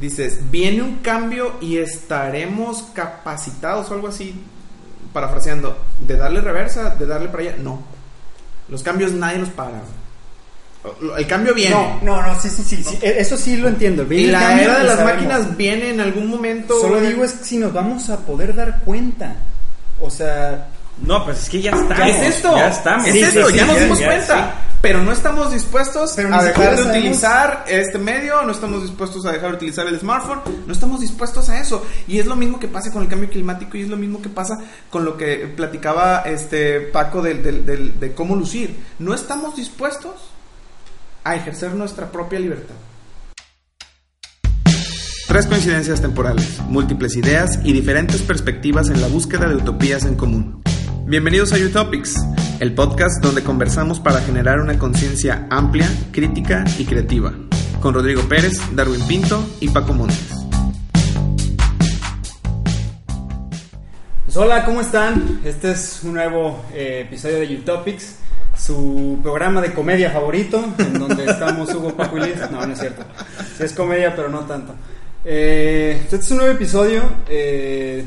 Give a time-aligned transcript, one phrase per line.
[0.00, 4.34] dices, viene un cambio y estaremos capacitados o algo así,
[5.12, 7.56] parafraseando, de darle reversa, de darle para allá.
[7.62, 7.82] No.
[8.68, 9.80] Los cambios nadie los paga.
[11.16, 11.74] El cambio viene.
[11.74, 14.04] No, no, no, sí, sí, sí, sí, eso sí lo entiendo.
[14.04, 15.14] y Viene la cambio era de las sabemos.
[15.24, 16.80] máquinas viene en algún momento.
[16.80, 19.34] Solo digo es si nos vamos a poder dar cuenta.
[20.00, 20.68] O sea,
[21.02, 21.98] No, pues es que ya estamos.
[22.08, 22.56] es esto.
[22.56, 23.06] Ya estamos.
[23.08, 24.54] Es Sí, esto, sí, ya sí, nos ya- dimos ya, cuenta.
[24.80, 29.32] Pero no estamos dispuestos Pero a dejar de utilizar este medio, no estamos dispuestos a
[29.32, 31.84] dejar de utilizar el smartphone, no estamos dispuestos a eso.
[32.06, 34.28] Y es lo mismo que pasa con el cambio climático y es lo mismo que
[34.28, 34.56] pasa
[34.88, 38.76] con lo que platicaba este Paco del- del- de cómo lucir.
[39.00, 40.12] No estamos dispuestos
[41.24, 42.74] a ejercer nuestra propia libertad.
[45.26, 50.62] Tres coincidencias temporales, múltiples ideas y diferentes perspectivas en la búsqueda de utopías en común.
[51.08, 52.16] Bienvenidos a Utopics,
[52.60, 57.32] el podcast donde conversamos para generar una conciencia amplia, crítica y creativa,
[57.80, 60.34] con Rodrigo Pérez, Darwin Pinto y Paco Montes.
[64.34, 65.40] Hola, ¿cómo están?
[65.46, 68.16] Este es un nuevo eh, episodio de Utopics,
[68.54, 72.50] su programa de comedia favorito, en donde estamos Hugo, Paco y Liz.
[72.50, 73.02] No, no es cierto.
[73.56, 74.74] Sí es comedia, pero no tanto.
[75.24, 78.04] Eh, este es un nuevo episodio eh,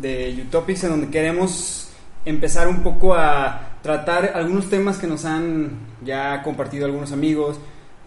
[0.00, 1.84] de Utopics en donde queremos
[2.24, 5.72] empezar un poco a tratar algunos temas que nos han
[6.04, 7.58] ya compartido algunos amigos.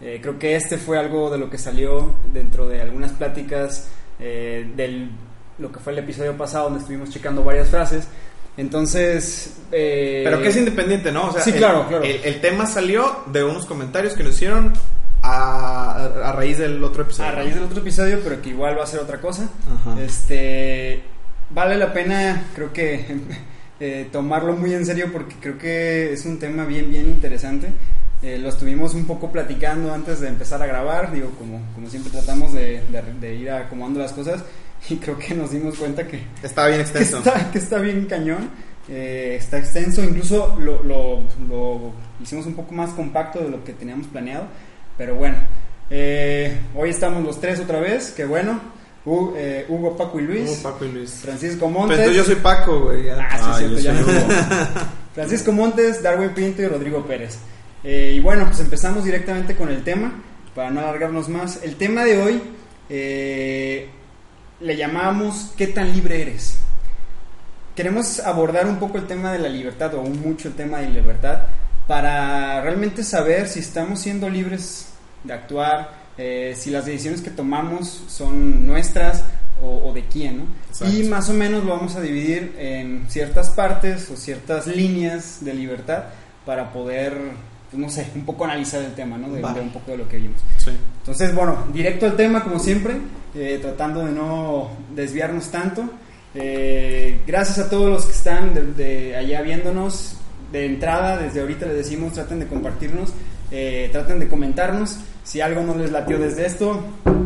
[0.02, 4.72] Eh, creo que este fue algo de lo que salió dentro de algunas pláticas eh,
[4.76, 5.12] del
[5.60, 8.08] lo que fue el episodio pasado donde estuvimos checando varias frases.
[8.58, 11.30] Entonces, eh, Pero que es independiente, ¿no?
[11.30, 12.04] O sea, Sí, el- claro, claro.
[12.04, 14.74] El, el tema salió de unos comentarios que nos hicieron
[15.24, 17.30] a, a raíz del otro episodio.
[17.30, 19.50] a raíz del otro episodio, pero que igual va a ser otra cosa.
[19.82, 20.00] Ajá.
[20.02, 21.04] Este
[21.50, 23.06] vale la pena, creo que
[23.80, 27.68] eh, tomarlo muy en serio porque creo que es un tema bien, bien interesante.
[28.24, 32.12] Eh, lo estuvimos un poco platicando antes de empezar a grabar, digo, como, como siempre
[32.12, 34.44] tratamos de, de- de ir acomodando las cosas
[34.90, 37.18] y creo que nos dimos cuenta que, Está bien que extenso.
[37.20, 38.50] está, que está bien cañón,
[38.90, 43.74] eh, está extenso, incluso lo, lo- lo hicimos un poco más compacto de lo que
[43.74, 44.46] teníamos planeado,
[44.98, 45.36] pero bueno,
[45.92, 48.60] eh, hoy estamos los tres otra vez, que bueno,
[49.38, 51.12] Eh, Hugo, Paco y Luis, Como Paco y Luis.
[51.22, 53.06] Francisco Montes, Pero yo soy Paco, güey.
[53.06, 53.18] ya.
[53.32, 53.94] Ah, sí, Ah, cierto, ya.
[53.94, 54.34] Hugo.
[55.16, 57.38] Francisco Montes, Darwin Pinto y Rodrigo Pérez.
[57.84, 60.14] Eh, y bueno, pues empezamos directamente con el tema,
[60.54, 61.60] para no alargarnos más.
[61.64, 62.42] El tema de hoy
[62.90, 63.90] eh,
[64.60, 66.58] le llamamos ¿Qué tan libre eres?
[67.76, 70.90] Queremos abordar un poco el tema de la libertad, o un mucho el tema de
[70.90, 71.42] libertad,
[71.88, 74.88] para realmente saber si estamos siendo libres
[75.24, 79.24] de actuar, eh, si las decisiones que tomamos son nuestras
[79.62, 80.44] o, o de quién, ¿no?
[80.70, 80.96] Exacto.
[80.96, 85.54] Y más o menos lo vamos a dividir en ciertas partes o ciertas líneas de
[85.54, 86.06] libertad
[86.46, 87.18] para poder,
[87.70, 89.30] pues, no sé, un poco analizar el tema, ¿no?
[89.32, 89.54] De, Va.
[89.54, 90.40] de un poco de lo que vimos.
[90.58, 90.72] Sí.
[91.00, 92.98] Entonces, bueno, directo al tema como siempre,
[93.36, 95.90] eh, tratando de no desviarnos tanto.
[96.34, 100.18] Eh, gracias a todos los que están de, de allá viéndonos.
[100.52, 103.12] De entrada, desde ahorita les decimos, traten de compartirnos,
[103.52, 104.98] eh, traten de comentarnos.
[105.24, 106.82] Si algo no les latió desde esto,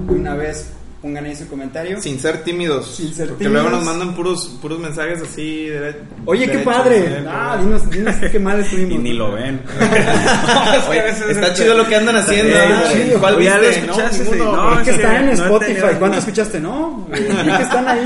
[0.08, 0.72] una vez
[1.02, 2.00] pongan ahí su comentario.
[2.00, 2.96] Sin ser tímidos.
[2.96, 3.86] Sin ser porque luego tímidos.
[3.86, 5.66] nos mandan puros, puros mensajes así.
[5.68, 5.96] de-
[6.26, 6.98] Oye, qué derechos, padre.
[7.00, 7.26] ¿eh?
[7.28, 8.92] Ah, dinos, dinos qué mal estuvimos.
[8.94, 9.62] Y ni lo ven.
[10.90, 12.56] Oye, está chido lo que andan haciendo.
[12.56, 13.04] Eh, ¿eh?
[13.06, 13.20] chido.
[13.20, 13.70] ¿Cuál lo viste?
[13.70, 14.80] escuchaste, No, ninguno, no.
[14.80, 15.96] Es que es están en no Spotify.
[16.00, 16.60] ¿Cuánto escuchaste?
[16.60, 18.06] No, vi que están ahí.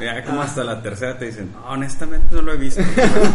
[0.00, 2.82] Ya como hasta la tercera te dicen, "No, honestamente no lo he visto.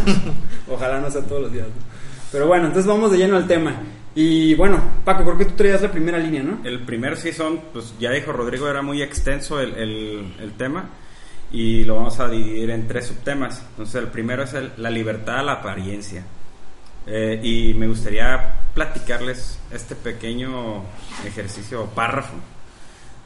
[0.67, 1.67] Ojalá no sea todos los días.
[1.67, 1.98] ¿no?
[2.31, 3.75] Pero bueno, entonces vamos de lleno al tema.
[4.15, 6.59] Y bueno, Paco, creo que tú traías la primera línea, ¿no?
[6.63, 10.89] El primer sí son, pues ya dijo Rodrigo, era muy extenso el, el- el tema
[11.51, 13.63] y lo vamos a dividir en tres subtemas.
[13.71, 16.23] Entonces el primero es el- la libertad a la apariencia.
[17.07, 20.83] Eh, y me gustaría platicarles este pequeño
[21.25, 22.33] ejercicio o párrafo.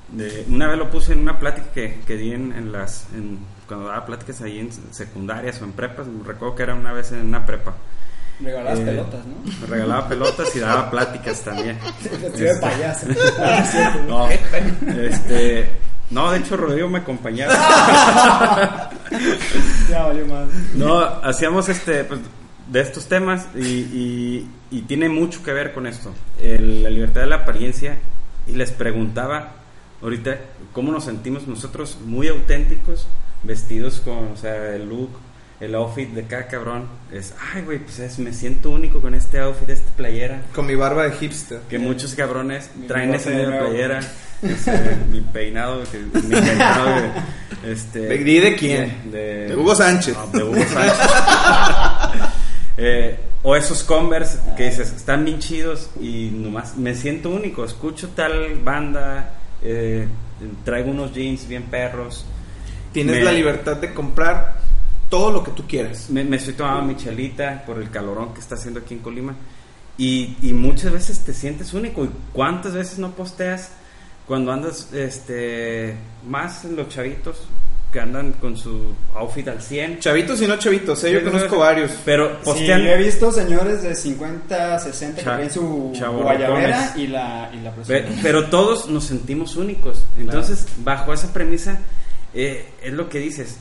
[0.10, 3.40] De, una vez lo puse en una plática que, que di en, en las en-
[3.68, 6.08] cuando daba pláticas ahí en secundarias o en prepas.
[6.26, 7.74] Recuerdo que era una vez en una prepa.
[8.40, 9.68] Regalabas Eh, pelotas, ¿no?
[9.68, 11.78] Regalaba pelotas y daba pláticas también.
[12.22, 13.08] Vestido de payaso.
[13.40, 14.30] Ah,
[15.02, 15.70] este,
[16.10, 17.54] no, de hecho Rodrigo me acompañaba.
[19.90, 20.48] Ya valió más.
[20.76, 22.20] No, hacíamos este, pues,
[22.72, 27.22] de estos temas y, y- y tiene mucho que ver con esto, el- la libertad
[27.22, 27.98] de la apariencia.
[28.48, 29.52] Y les preguntaba
[30.02, 30.38] ahorita
[30.74, 33.08] cómo nos sentimos nosotros muy auténticos,
[33.44, 35.10] vestidos con, o sea, el look,
[35.64, 36.88] el outfit de cada cabrón.
[37.12, 40.42] Es, ay, güey, pues es- me siento único con este outfit, esta playera.
[40.54, 41.60] Con mi barba de hipster.
[41.70, 44.00] Que muchos cabrones Mi traen esa misma playera.
[45.12, 46.12] mi peinado, que, mi
[46.42, 46.86] peinado
[47.64, 49.12] de, este, ¿Di de quién?
[49.12, 50.16] De, De Hugo Sánchez.
[50.16, 50.98] No, de Hugo Sánchez.
[52.76, 57.64] Eh, o esos Converse que dices, están bien chidos y nomás me siento único.
[57.64, 60.08] Escucho tal banda, eh,
[60.66, 62.26] traigo unos jeans bien perros.
[62.92, 64.56] Tienes Me- la libertad de comprar
[65.14, 66.10] todo lo que tú quieras.
[66.10, 69.36] Me, me estoy tomando mi chelita por el calorón que está haciendo aquí en Colima.
[69.96, 72.04] Y, y muchas veces te sientes único.
[72.04, 73.70] ¿Y cuántas veces no posteas
[74.26, 75.94] cuando andas este
[76.28, 77.44] más en los chavitos
[77.92, 80.00] que andan con su outfit al 100?
[80.00, 81.12] Chavitos y no chavitos, ¿eh?
[81.12, 81.92] yo Sí, conozco no, varios.
[82.04, 82.82] Pero Sí, postean.
[82.82, 85.94] yo he visto señores de 50, 60 que Cha- traen su
[86.24, 87.72] guayabera y la, y la.
[88.24, 90.06] Pero todos nos sentimos únicos.
[90.18, 91.80] Entonces, bajo esa premisa,
[92.34, 93.58] eh, es lo que dices.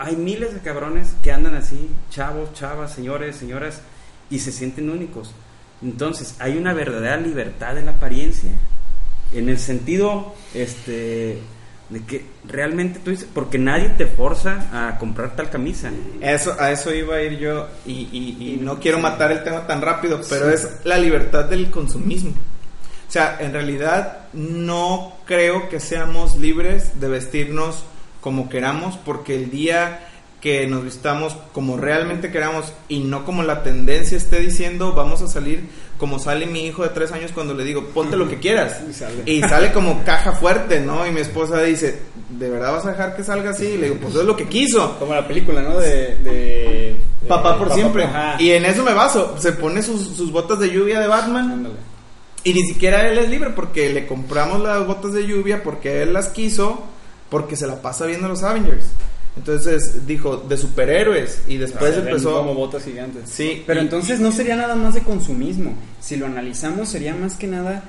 [0.00, 3.82] Hay miles de cabrones que andan así, chavos, chavas, señores, señoras,
[4.30, 5.32] y se sienten únicos.
[5.82, 8.50] Entonces, hay una verdadera libertad de la apariencia,
[9.32, 11.38] en el sentido este,
[11.90, 15.90] de que realmente tú dices, porque nadie te forza a comprar tal camisa.
[16.20, 19.66] Eso, a eso iba a ir yo y, y- y no quiero matar el tema
[19.66, 22.30] tan rápido, pero es la libertad del consumismo.
[22.30, 27.84] O sea, en realidad no creo que seamos libres de vestirnos
[28.20, 30.06] como queramos porque el día
[30.40, 35.26] que nos vistamos como realmente queramos y no como la tendencia esté diciendo, vamos a
[35.28, 35.68] salir
[35.98, 38.80] como sale mi hijo de tres años cuando le digo, ponte lo que quieras.
[38.88, 39.22] Y sale.
[39.26, 41.06] Y sale como caja fuerte, ¿no?
[41.06, 41.98] Y mi esposa dice,
[42.30, 43.66] ¿de verdad vas a dejar que salga así?
[43.66, 44.98] Y le digo, pues es lo que quiso.
[44.98, 45.78] Como la película, ¿no?
[45.78, 46.16] De.
[46.16, 46.96] de-
[47.28, 48.04] Papá por siempre.
[48.04, 48.36] Ajá.
[48.40, 49.36] Y en eso me baso.
[49.38, 51.50] Se pone sus, sus botas de lluvia de Batman.
[51.50, 51.74] Ándale.
[52.44, 56.14] Y ni siquiera él es libre porque le compramos las botas de lluvia porque él
[56.14, 56.82] las quiso
[57.30, 58.84] porque se la pasa viendo los Avengers.
[59.36, 63.30] Entonces dijo de superhéroes y después ven empezó como botas gigantes.
[63.30, 65.74] Sí, Pero y- entonces no sería nada más de consumismo.
[66.00, 67.84] Si lo analizamos, sería más que nada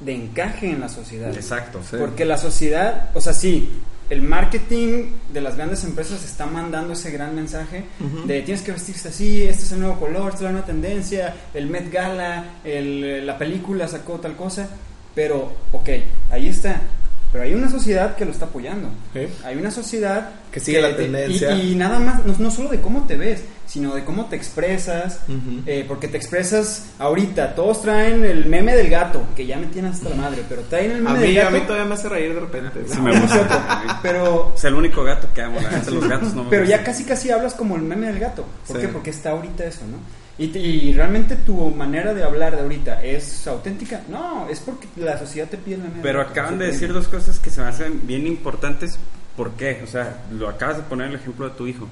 [0.00, 1.34] de encaje en la sociedad.
[1.34, 1.80] Exacto.
[1.98, 3.68] Porque la sociedad, o sea, sí,
[4.08, 7.84] el marketing de las grandes empresas está mandando ese gran mensaje
[8.24, 11.34] de tienes que vestirse así, este es el nuevo color, esta es la nueva tendencia,
[11.52, 14.68] el Met Gala, el- la película sacó tal cosa,
[15.14, 15.88] pero, ok,
[16.30, 16.80] ahí está.
[17.30, 18.88] Pero hay una sociedad que lo está apoyando.
[19.12, 19.20] Sí.
[19.44, 21.52] Hay una sociedad Que sigue la te- tendencia.
[21.56, 24.36] Y, y nada más, no, no solo de cómo te ves, sino de cómo te
[24.36, 25.20] expresas.
[25.28, 25.60] Ujú.
[25.66, 27.54] eh, porque te expresas ahorita.
[27.54, 30.90] Todos traen el meme del gato, que ya me tiene hasta la madre, pero traen
[30.92, 31.54] el a meme del mí, a gato.
[31.56, 32.80] mí todavía me hace reír de repente.
[32.86, 33.98] Sí me gusta.
[34.02, 36.78] Pero, Es el único gato que amo, la neta, los gatos no me pero ya
[36.78, 36.84] gustan.
[36.94, 38.46] casi casi hablas como el meme del gato.
[38.66, 38.82] ¿Por Sí.
[38.86, 38.88] qué?
[38.88, 39.98] Porque está ahorita eso, ¿no?
[40.38, 44.02] Y, te- y realmente tu manera de hablar de ahorita es auténtica.
[44.08, 47.50] No, es porque la sociedad te pide del Pero acaban de decir dos cosas que
[47.50, 48.98] se me hacen bien importantes.
[49.36, 49.80] ¿Por qué?
[49.82, 51.88] O sea, lo acabas de poner el ejemplo de tu hijo.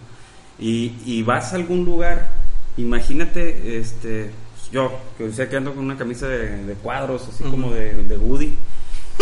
[0.61, 2.29] Y, y vas a algún lugar,
[2.77, 4.31] imagínate, este,
[4.73, 7.51] yo, que sé que ando con una camisa de, de cuadros, así Ujú.
[7.51, 8.55] como de, de Woody,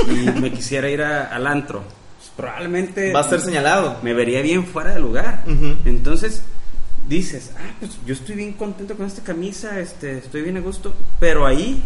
[0.08, 1.82] y me quisiera ir a- al antro.
[2.18, 3.98] Pues, probablemente Va a ser señalado.
[4.02, 5.44] me vería bien fuera de lugar.
[5.46, 5.74] Ujú.
[5.86, 6.42] Entonces
[7.08, 10.94] dices, ah, pues yo estoy bien contento con esta camisa, este, estoy bien a gusto,
[11.20, 11.82] pero ahí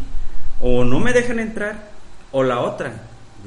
[0.60, 1.90] o no me dejan entrar
[2.32, 2.92] o la otra,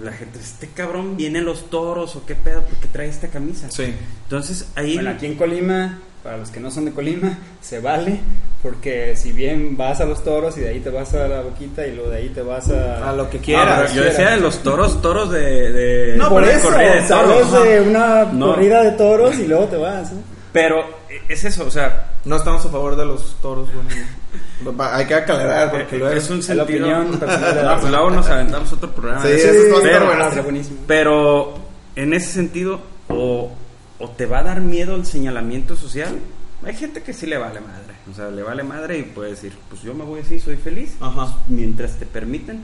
[0.01, 3.69] la gente, este cabrón viene a los toros o qué pedo, porque trae esta camisa.
[3.69, 3.93] Sí.
[4.23, 8.19] Entonces ahí Bueno, aquí en Colima, para los que no son de Colima, se vale,
[8.63, 11.85] porque si bien vas a los toros y de ahí te vas a la boquita
[11.87, 13.09] y luego de ahí te vas a...
[13.09, 13.93] A lo que quieras.
[13.93, 17.47] yo decía de los toros, toros de, de No, Por de eso, corrida de sales
[17.49, 17.63] toros.
[17.65, 18.47] de una No.
[18.53, 20.11] corrida de toros y luego te vas.
[20.13, 20.21] ¿no?
[20.53, 21.00] Pero
[21.33, 24.83] es eso, o sea, No estamos a favor de los toros, bueno.
[24.83, 26.85] Hay que aclarar porque luego es un Es la sentido.
[26.87, 29.21] opinión personal de No, la pues luego nos aventamos otro programa.
[29.23, 30.27] Sí, eso está Pero- bueno.
[30.27, 30.77] Está buenísimo.
[30.87, 31.53] Pero
[31.95, 33.51] en ese sentido, o,
[33.99, 36.17] o te va a dar miedo el señalamiento social.
[36.63, 37.95] Hay gente que sí le vale madre.
[38.11, 40.95] O sea, le vale madre y puede decir, pues yo me voy así, soy feliz.
[41.01, 41.35] Ajá.
[41.47, 42.63] Mientras te permiten.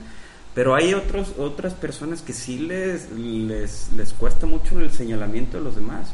[0.54, 5.64] Pero hay otros, otras personas que sí les, les, les cuesta mucho el señalamiento de
[5.64, 6.08] los demás.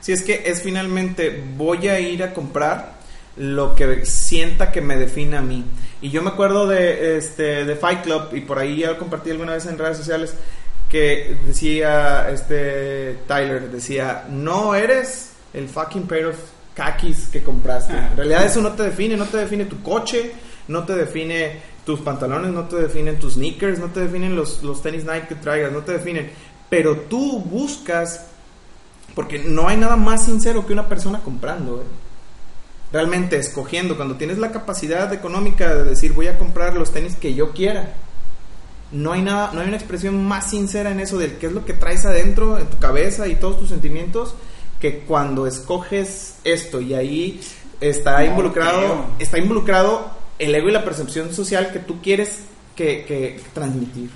[0.00, 3.00] Si es que es finalmente voy a ir a comprar
[3.36, 5.64] lo que sienta que me define a mí.
[6.02, 9.30] Y yo me acuerdo de este de Fight Club y por ahí ya lo compartí
[9.30, 10.34] alguna vez en redes sociales
[10.88, 16.36] que decía este Tyler decía, "No eres el fucking pair of
[16.74, 20.32] khakis que compraste." En realidad eso no te define, no te define tu coche,
[20.68, 24.82] no te define tus pantalones, no te definen tus sneakers, no te definen los, los
[24.82, 26.30] tenis Nike que traigas, no te definen.
[26.68, 28.29] Pero tú buscas
[29.14, 31.80] porque no hay nada más sincero que una persona comprando.
[31.82, 31.84] ¿eh?
[32.92, 37.34] Realmente escogiendo, cuando tienes la capacidad económica de decir voy a comprar los tenis que
[37.34, 37.94] yo quiera.
[38.92, 41.64] No hay nada, no hay una expresión más sincera en eso del qué es lo
[41.64, 44.34] que traes adentro, en tu cabeza y todos tus sentimientos,
[44.80, 47.40] que cuando escoges esto y ahí
[47.80, 49.06] está No, involucrado, creo.
[49.20, 52.40] está involucrado el ego y la percepción social que tú quieres
[52.74, 54.10] que, que transmitir.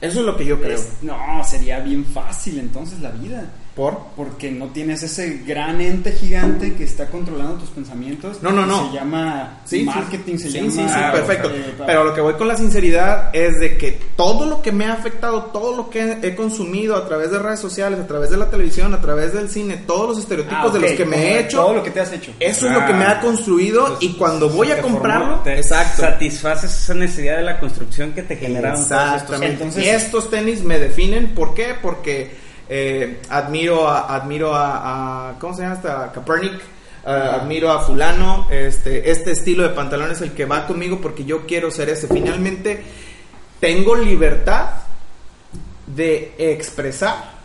[0.00, 0.76] Eso es lo que yo creo.
[0.76, 3.44] Es- no, sería sería bien fácil entonces la vida.
[3.74, 3.96] ¿Por?
[4.16, 8.42] Porque no tienes ese gran ente gigante que está controlando tus pensamientos.
[8.42, 8.88] No, no, no.
[8.90, 10.70] Se llama Sí, marketing, sí, se sí, llama.
[10.70, 11.50] sí, sí, Ah, perfecto.
[11.50, 14.86] eh, Pero lo que voy con la sinceridad es de que todo lo que me
[14.86, 18.36] ha afectado, todo lo que he consumido a través de redes sociales, a través de
[18.38, 21.26] la televisión, a través del cine, todos los estereotipos Ah, de los que me como
[21.28, 22.32] he hecho, Todo lo que te has hecho.
[22.40, 26.02] eso es lo que me ha construido Entonces, y cuando voy a comprarlo, te exacto.
[26.02, 29.52] Satisfaces esa necesidad de la construcción que te generaron todos estos Exactamente.
[29.62, 31.74] Entonces- y estos tenis me definen, ¿por qué?
[31.80, 32.39] Porque
[32.70, 36.12] eh, admiro a, admiro a, a- ¿cómo se llama esta?
[36.12, 36.54] Kaepernick.
[36.54, 41.24] eh, admiro a fulano, este, este estilo de pantalón es el que va conmigo porque
[41.24, 42.06] yo quiero ser ese.
[42.08, 42.82] Finalmente,
[43.58, 44.70] tengo libertad
[45.86, 47.38] de expresar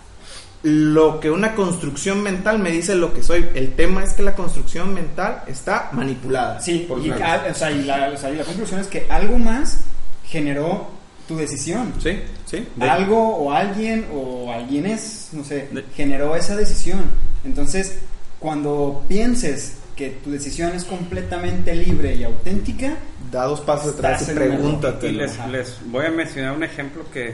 [0.63, 3.49] lo que una construcción mental me dice lo que soy.
[3.55, 6.59] El tema es que la construcción mental está manipulada.
[6.59, 8.87] Sí, por y, los al- o sea, y la, o sea, y la conclusión es
[8.87, 9.81] que algo más
[10.25, 10.89] generó
[11.27, 11.93] tu decisión.
[12.01, 12.67] Sí, sí.
[12.75, 17.03] de- Algo o alguien o alguien es, no sé, De- generó esa decisión.
[17.43, 17.99] Entonces,
[18.39, 22.97] cuando pienses que tu decisión es completamente libre y auténtica,
[23.31, 25.07] Da dos pasos atrás y pregúntate.
[25.09, 27.33] Y les, les voy a mencionar un ejemplo que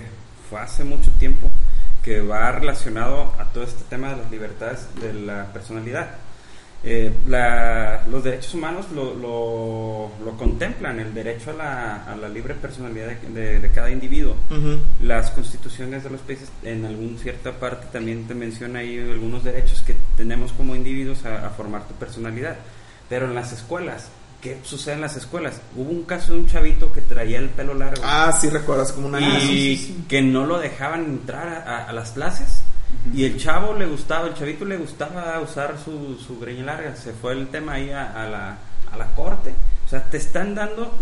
[0.50, 1.50] fue hace mucho tiempo,
[2.04, 6.12] que va relacionado a todo este tema de las libertades de la personalidad.
[6.84, 12.28] Eh, la- los derechos humanos lo, lo- lo contemplan, el derecho a la, a la
[12.28, 14.36] libre personalidad de, de- de cada individuo.
[14.50, 14.80] Ujú.
[15.04, 19.82] Las constituciones de los países en alguna cierta parte también te menciona ahí algunos derechos
[19.84, 22.56] que tenemos como individuos a, a formar tu personalidad.
[23.08, 24.08] Pero en las escuelas,
[24.42, 25.62] ¿qué sucede en las escuelas?
[25.76, 29.06] Hubo un caso de un chavito que traía el pelo largo Ah, sí, recuerdas como
[29.08, 30.04] una y Ah, sí, sí, sí.
[30.10, 32.61] que no lo dejaban entrar a, a- a las clases.
[33.16, 36.96] Y el chavo le gustaba, el chavito le gustaba usar su, su greña larga.
[36.96, 38.58] Se fue el tema ahí a, a la,
[38.92, 39.54] a la corte.
[39.86, 40.94] O sea, te están dando,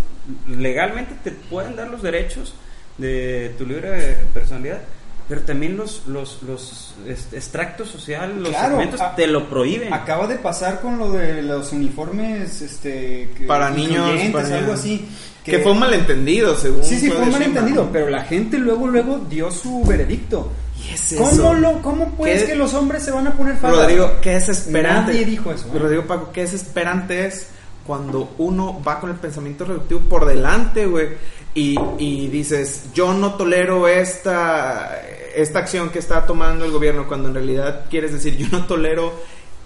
[0.48, 2.53] legalmente te pueden dar los derechos
[2.98, 4.79] de tu libre personalidad,
[5.27, 9.94] pero también los, los, los extractos sociales, los Claro, segmentos a- te lo prohíben.
[9.94, 14.79] acaba de pasar con lo de los uniformes este, que- Para niños, para algo niños.
[14.79, 15.08] así.
[15.44, 16.84] Que fue un malentendido, según.
[16.84, 20.51] Sí, sí, fue un malentendido, pero la gente luego, luego dio su veredicto.
[20.88, 23.81] ¿Y es ¿Cómo, lo, ¿Cómo ¿Qué- que los hombres se van a poner falda?
[23.83, 25.12] Rodrigo, qué desesperante.
[25.12, 25.79] Nadie dijo eso, ¿eh?
[25.79, 27.48] Rodrigo Paco, qué desesperante es
[27.86, 31.09] cuando uno va con el pensamiento reductivo por delante, güey.
[31.55, 34.95] Y, y dices, yo no tolero esta,
[35.36, 39.12] esta acción que está tomando el gobierno, cuando en realidad quieres decir, yo no tolero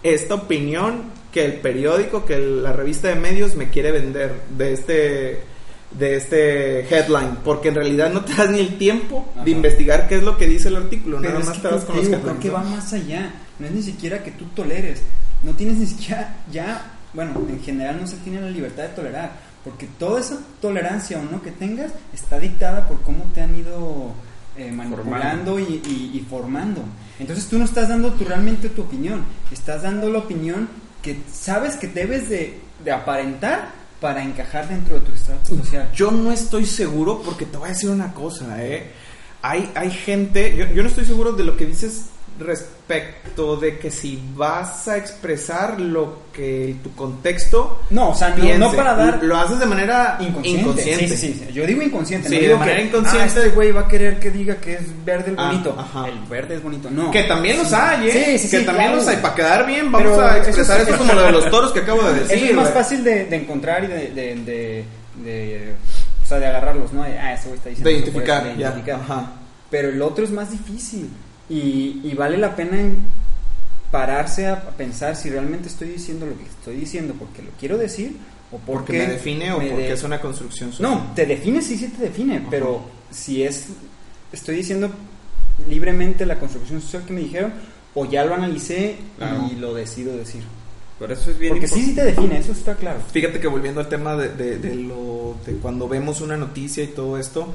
[0.01, 5.41] esta opinión que el periódico, que la revista de medios me quiere vender de este
[5.97, 9.43] de este headline, porque en realidad no te das ni el tiempo Ajá.
[9.45, 11.95] de investigar qué es lo que dice el artículo, Pero nada más te vas con
[11.97, 12.07] los
[12.39, 13.31] que- va más allá.
[13.59, 15.01] No es ni siquiera que tú toleres.
[15.43, 19.31] No tienes ni siquiera ya, bueno, en general no se tiene la libertad de tolerar.
[19.63, 24.11] Porque toda esa tolerancia o no que tengas está dictada por cómo te han ido
[24.57, 26.83] eh, manipulando y, y- y formando.
[27.19, 29.23] Entonces tú no estás dando tu, realmente tu opinión.
[29.51, 30.67] Estás dando la opinión
[31.01, 33.69] que sabes que debes de, de aparentar
[34.03, 35.89] para encajar dentro de tu estrato social.
[35.95, 38.91] Yo no estoy seguro porque te voy a decir una cosa, ¿eh?
[39.41, 42.07] Hay, hay gente, yo, yo no estoy seguro de lo que dices
[42.39, 48.35] respecto de que si vas a expresar lo que tu contexto No, o sea, no,
[48.35, 50.61] piense, no para dar Lo haces de manera Inconsciente.
[50.61, 51.07] inconsciente.
[51.09, 51.53] Sí, sí, sí.
[51.53, 52.27] Yo digo inconsciente.
[52.29, 53.21] Sí, no de digo manera que, inconsciente.
[53.23, 55.77] "Ah, este güey va a querer que diga que es verde el Ah, bonito.
[56.07, 56.89] El verde es bonito.
[56.89, 57.11] No.
[57.11, 58.37] Que también los hay, ¿eh?
[58.37, 58.95] Sí, sí, que también claro.
[58.97, 59.17] los hay.
[59.17, 61.71] Para quedar bien, vamos Pero a eso expresar es- esto como lo de los toros
[61.71, 62.37] que acabo de decir.
[62.37, 64.85] Eso es más fácil de, de encontrar y de, de, de,
[65.23, 65.73] de-
[66.23, 67.03] o sea, de agarrarlos, ¿no?
[67.03, 67.89] De, Ah, ese güey está diciendo.
[67.89, 68.55] De identificar, de ya.
[68.69, 68.99] identificar.
[69.01, 69.31] Ajá.
[69.69, 71.09] Pero el otro es más difícil.
[71.49, 72.97] Y, y vale la pena en-
[73.91, 78.17] pararse a, pensar si realmente estoy diciendo lo que estoy diciendo porque lo quiero decir
[78.51, 80.91] o porque, Porque me define o porque de- es una construcción social.
[80.91, 82.81] No, te define, sí, sí te define, pero
[83.11, 83.67] si es,
[84.31, 84.89] estoy diciendo
[85.69, 87.53] libremente la construcción social que me dijeron,
[87.93, 89.47] o ya lo analicé Claro.
[89.51, 90.41] y lo decido decir.
[90.97, 92.99] Por eso es bien Porque sí, sí te define, eso está claro.
[93.11, 96.87] Fíjate que volviendo al tema de, de- de lo de cuando vemos una noticia y
[96.87, 97.53] todo esto,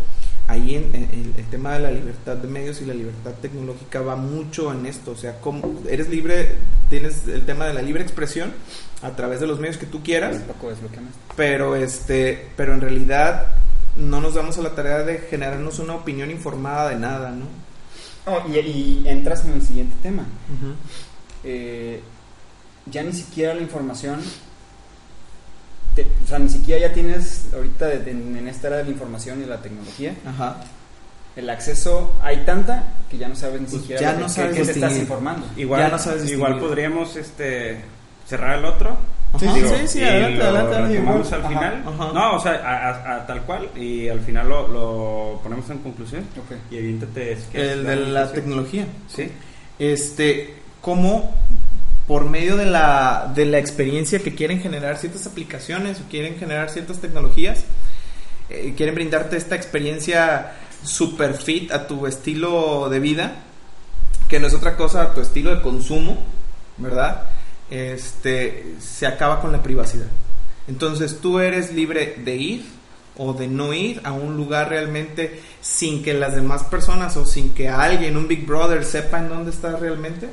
[0.48, 4.16] ahí en, en- el, tema de la libertad de medios y la libertad tecnológica va
[4.16, 6.56] mucho en esto, o sea, como eres libre,
[6.90, 8.52] tienes el tema de la libre expresión
[9.02, 10.36] a través de los medios que tú quieras,
[11.36, 13.46] pero este, pero en realidad
[13.96, 17.46] no nos damos a la tarea de generarnos una opinión informada de nada, ¿no?
[18.26, 20.24] Oh, y, y entras en el siguiente tema.
[21.44, 22.00] Eh,
[22.86, 24.20] ya ni siquiera la información,
[26.02, 28.90] te- o sea, ni siquiera ya tienes ahorita de- de- en esta era de la
[28.90, 30.56] información y la tecnología, Ajá.
[31.36, 34.32] el acceso hay tanta que ya no sabes ni Pues siquiera ya de no qué-
[34.32, 35.46] sabes qué te estás informando.
[35.56, 37.80] Igual, Ya no sabes igual podríamos este,
[38.26, 38.96] cerrar el otro
[39.30, 40.94] Ajá, Digo, sí, sí, y adelante, lo adelante, adelante.
[40.98, 41.84] retomamos al Ajá, final.
[41.86, 42.12] ajá.
[42.14, 43.68] No, o sea, a, a- a tal cual.
[43.76, 46.24] Y al final lo, lo ponemos en conclusión.
[46.70, 47.72] Y evidentemente es que.
[47.72, 48.86] El de la tecnología.
[49.06, 49.30] Sí.
[49.78, 51.34] Este, cómo
[52.08, 56.70] por medio de la, de la experiencia que quieren generar ciertas aplicaciones o quieren generar
[56.70, 57.64] ciertas tecnologías,
[58.48, 63.36] eh, quieren brindarte esta experiencia super fit a tu estilo de vida,
[64.26, 66.16] que no es otra cosa a tu estilo de consumo,
[66.78, 67.24] ¿verdad?
[67.70, 70.06] Este, se acaba con la privacidad.
[70.66, 72.66] Entonces tú eres libre de ir
[73.18, 77.52] o de no ir a un lugar realmente sin que las demás personas o sin
[77.52, 80.30] que alguien, un Big Brother, sepa en dónde estás realmente.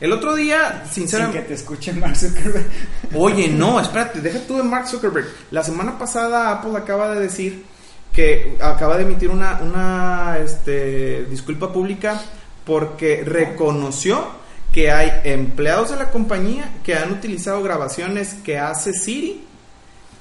[0.00, 1.42] El otro día, Sin que sinceramente...
[1.42, 2.66] te escuche Mark Zuckerberg.
[3.14, 5.26] Oye, no, espérate, deja tú de Mark Zuckerberg.
[5.50, 7.64] La semana pasada Apple acaba de decir
[8.12, 12.20] que acaba de emitir una, una este, disculpa pública
[12.64, 14.26] porque reconoció
[14.72, 19.46] que hay empleados de la compañía que han utilizado grabaciones que hace Siri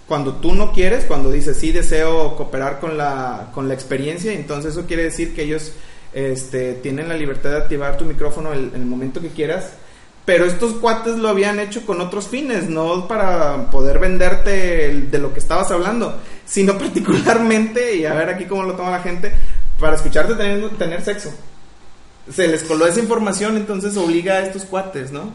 [0.08, 4.74] cuando tú no quieres, cuando dices sí deseo cooperar con la, con la experiencia, entonces
[4.74, 5.72] eso quiere decir que ellos
[6.16, 9.74] este, tienen la libertad de activar tu micrófono en el momento que quieras.
[10.24, 15.34] Pero estos cuates lo habían hecho con otros fines, no para poder venderte de lo
[15.34, 19.34] que estabas hablando, sino particularmente, y a ver aquí cómo lo toma la gente,
[19.80, 21.32] para escucharte tener, tener sexo.
[22.32, 25.32] Se les coló esa información, entonces obliga a estos cuates, ¿no?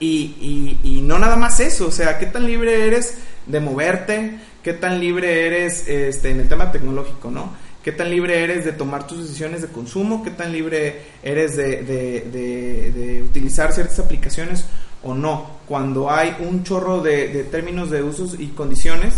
[0.00, 4.40] Y, y, y no nada más eso, o sea, ¿qué tan libre eres de moverte?
[4.62, 7.54] ¿Qué tan libre eres este, en el tema tecnológico, ¿no?
[7.86, 10.24] ¿Qué tan libre eres de tomar tus decisiones de consumo?
[10.24, 14.64] ¿Qué tan libre eres de, de, de- de utilizar ciertas aplicaciones
[15.04, 15.58] o no?
[15.68, 19.14] Cuando hay un chorro de, de términos de usos y condiciones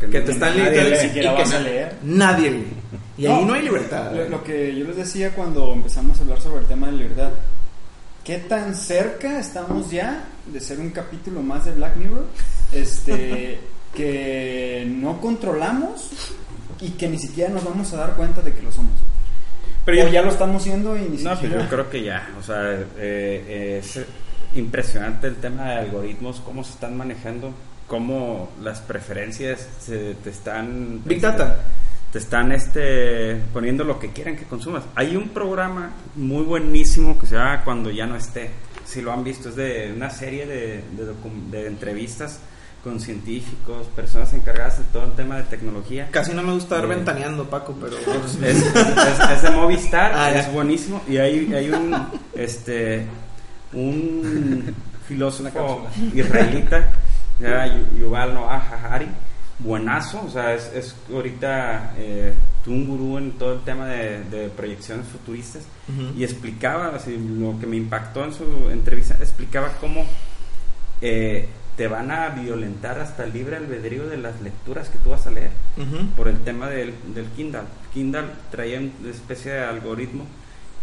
[0.00, 1.96] que, te están ni y que vas a leer.
[2.04, 2.66] Nadie lee.
[3.18, 4.12] Y ahí no hay libertad.
[4.14, 7.32] Lo, lo que yo les decía cuando empezamos a hablar sobre el tema de libertad,
[8.24, 12.24] ¿qué tan cerca estamos ya de ser un capítulo más de Black Mirror?
[12.72, 13.58] Este,
[13.94, 16.12] que no controlamos
[16.80, 18.92] y que ni siquiera nos vamos a dar cuenta de que lo somos.
[19.84, 21.62] Pero o yo- ya lo estamos siendo y ni No, siquiera.
[21.62, 24.00] yo creo que ya, o sea, eh, eh, es
[24.54, 27.52] impresionante el tema de algoritmos, cómo se están manejando,
[27.86, 31.00] cómo las preferencias se, te están...
[31.04, 31.60] Big este, Data.
[32.12, 34.84] Te están este, poniendo lo que quieren que consumas.
[34.94, 38.50] Hay un programa muy buenísimo que se llama Cuando ya no esté.
[38.86, 41.14] Si lo han visto, es de una serie de, de
[41.50, 42.40] de entrevistas
[42.84, 46.08] con científicos, personas encargadas de todo el tema de tecnología.
[46.10, 46.94] Casi no me gusta estar Eh.
[46.94, 47.96] ventaneando, Paco, pero...
[48.24, 51.02] Es, es- es de Movistar, Ah, es buenísimo.
[51.08, 51.94] Y hay, hay un,
[52.34, 53.04] este,
[53.72, 54.74] un
[55.08, 56.88] filósofo israelita,
[57.98, 59.06] Yuval Noah Harari,
[59.58, 62.32] buenazo, o sea, es, es ahorita eh,
[62.66, 65.62] un gurú en todo el tema de, de proyecciones futuristas.
[66.16, 70.04] Y explicaba, así, lo que me impactó en su entrevista, explicaba cómo
[71.00, 75.26] eh, te van a violentar hasta el libre albedrío de las lecturas que tú vas
[75.26, 76.06] a leer Ujú.
[76.16, 77.60] por el tema del, del Kindle.
[77.94, 80.26] Kindle traía una especie de algoritmo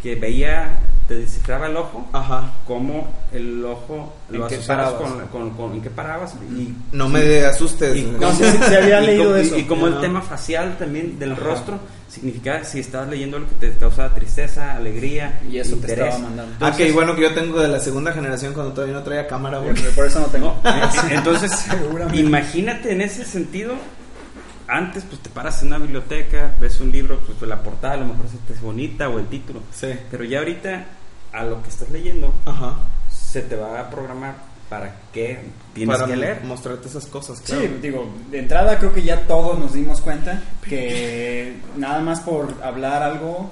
[0.01, 2.51] que veía, te descifraba el ojo, Ajá.
[2.65, 5.11] cómo el ojo ¿En lo asociabas parabas?
[5.11, 7.95] con, con, con- en qué parabas y No me asustes.
[7.97, 9.57] y No, sí, sí había y leído como- eso.
[9.57, 10.01] y- y como el Ajá.
[10.01, 11.79] tema facial también del rostro
[12.15, 16.53] significaba si estabas leyendo lo que te causaba tristeza, alegría, Y eso te estaba mandando.
[16.65, 19.61] Ah, que bueno que yo tengo de la segunda generación cuando todavía no traía cámara.
[19.61, 20.59] Por- Por eso no tengo.
[20.63, 21.65] No, entonces,
[22.13, 23.75] imagínate en ese sentido,
[24.67, 28.05] antes pues te paras en una biblioteca, ves un libro, pues la portada a lo
[28.07, 29.87] mejor se te es bonita o el título, Sí.
[30.09, 30.85] pero ya ahorita
[31.33, 32.75] a lo que estás leyendo Ajá.
[33.09, 34.35] se te va a programar
[34.69, 35.39] para qué
[35.73, 36.43] tienes Para que leer.
[36.43, 37.67] mostrarte esas cosas, Sí, claro.
[37.81, 43.03] digo, de entrada creo que ya todos nos dimos cuenta que nada más por hablar
[43.03, 43.49] algo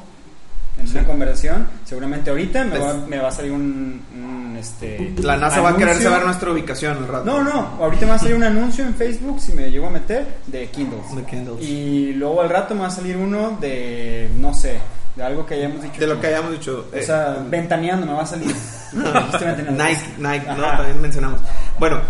[0.80, 5.38] en una conversación, seguramente ahorita me, va, me va a salir un, un, este La
[5.38, 6.10] NASA va a querer anuncio.
[6.10, 7.26] saber nuestra ubicación al rato.
[7.26, 9.91] No, no, ahorita me va a salir un anuncio en Facebook si me llego a
[9.91, 11.15] meter de Kindles.
[11.15, 11.62] De Kindles.
[11.63, 14.80] Y luego al rato me va a salir uno de no sé,
[15.15, 15.99] de algo que hayamos dicho.
[15.99, 16.88] De lo que hayamos dicho.
[16.91, 18.47] O eh, sea, ventaneando me va a salir.
[18.93, 20.63] Nike, Nike, ¿no?
[20.63, 21.41] También mencionamos.
[21.80, 22.02] Bueno,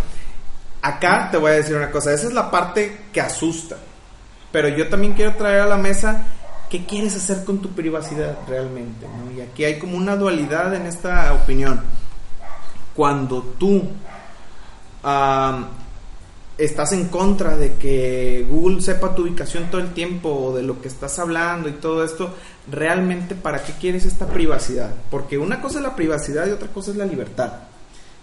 [0.81, 2.13] acá te voy a decir una cosa.
[2.13, 3.77] Esa es la parte que asusta.
[4.51, 6.23] Pero yo también quiero traer a la mesa
[6.69, 9.05] qué quieres hacer con tu privacidad realmente.
[9.07, 9.31] ¿no?
[9.31, 11.81] Y aquí hay como una dualidad en esta opinión.
[12.95, 13.89] Cuando tú
[15.01, 15.67] am,
[16.57, 20.81] estás en contra de que Google sepa tu ubicación todo el tiempo o de lo
[20.81, 22.33] que estás hablando y todo esto,
[22.71, 24.91] realmente para qué quieres esta privacidad?
[25.09, 27.53] Porque una cosa es la privacidad y otra cosa es la libertad.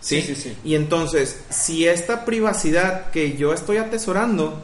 [0.01, 0.23] ¿Sí?
[0.23, 0.57] Sí, sí.
[0.65, 4.59] Y entonces, si esta privacidad que yo estoy atesorando,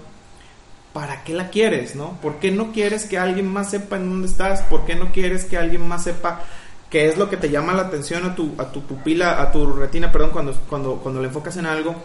[0.95, 2.19] ¿para qué la quieres, no?
[2.23, 4.63] ¿Por qué no quieres que alguien más sepa en dónde estás?
[4.63, 6.43] ¿Por qué no quieres que alguien más sepa
[6.89, 9.71] qué es lo que te llama la atención a tu, a tu pupila, a tu
[9.75, 11.97] retina, perdón, cuando, cuando, cuando le enfocas en algo?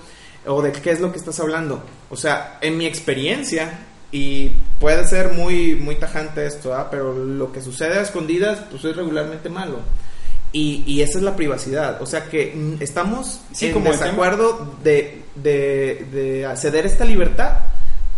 [0.45, 1.83] O de qué es lo que estás hablando.
[2.09, 3.79] O sea, en mi experiencia,
[4.11, 6.89] y puede ser muy, muy tajante esto, ¿ah?
[6.89, 9.79] pero lo que sucede a escondidas, pues es regularmente malo.
[10.53, 12.01] Y, y esa es la privacidad.
[12.01, 17.70] O sea que mm, estamos Sí, en como desacuerdo de, de, de ceder esta libertad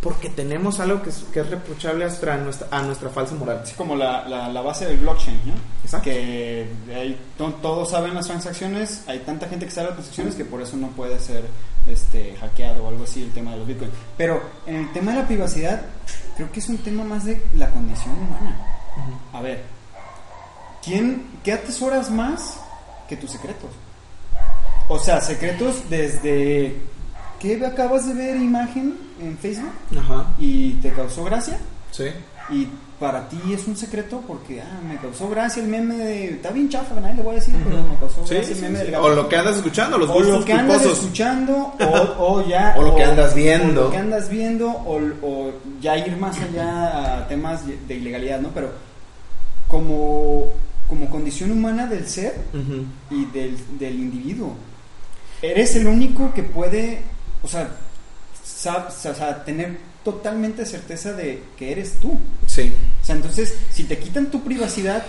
[0.04, 3.62] porque tenemos algo que es, que es reprochable a nuestra, a nuestra falsa moral.
[3.63, 5.54] Así como la, la, la base del blockchain, ¿no?
[5.84, 6.04] Exacto.
[6.10, 10.44] Que hay, to- todos saben las transacciones, hay tanta gente que sabe las transacciones que
[10.46, 11.46] por eso no puede ser
[11.88, 13.94] este, hackeado o algo así el tema de los bitcoins.
[14.18, 15.82] Pero en el tema de la privacidad,
[16.36, 18.58] creo que es un tema más de la condición humana.
[19.32, 19.63] A ver,
[20.84, 22.58] ¿quién, ¿qué atesoras más
[23.08, 23.70] que tus secretos?
[24.89, 26.92] O sea, secretos desde...
[27.44, 30.34] ¿Qué acabas de ver imagen en Facebook Ajá.
[30.40, 31.60] y te causó gracia?
[31.92, 32.06] Sí.
[32.50, 32.68] Y
[33.00, 36.30] para ti es un secreto porque ah, me causó gracia el meme de.
[36.30, 38.72] Está bien chafa, nadie le voy a decir, pero me causó Sí, gracia sí, el
[38.72, 38.84] meme sí.
[38.86, 39.04] del gato.
[39.06, 41.04] O lo que andas escuchando, los O lo que andas culposos.
[41.04, 42.76] escuchando, o, o ya.
[42.78, 43.82] O lo que andas viendo.
[43.82, 45.52] O lo que andas viendo, o, o
[45.82, 48.50] ya ir más allá a temas de ilegalidad, ¿no?
[48.54, 48.72] Pero
[49.68, 50.48] como,
[50.88, 52.36] como condición humana del ser
[53.10, 54.56] y del, del individuo,
[55.42, 57.02] eres el único que puede,
[57.44, 57.70] o sea,
[58.46, 62.18] sab- o sea, tener totalmente certeza de que eres tú.
[62.48, 62.74] Sí.
[63.02, 65.04] O sea, entonces, si te quitan tu privacidad,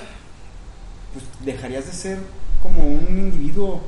[1.12, 2.18] pues dejarías de ser
[2.62, 3.82] como un individuo.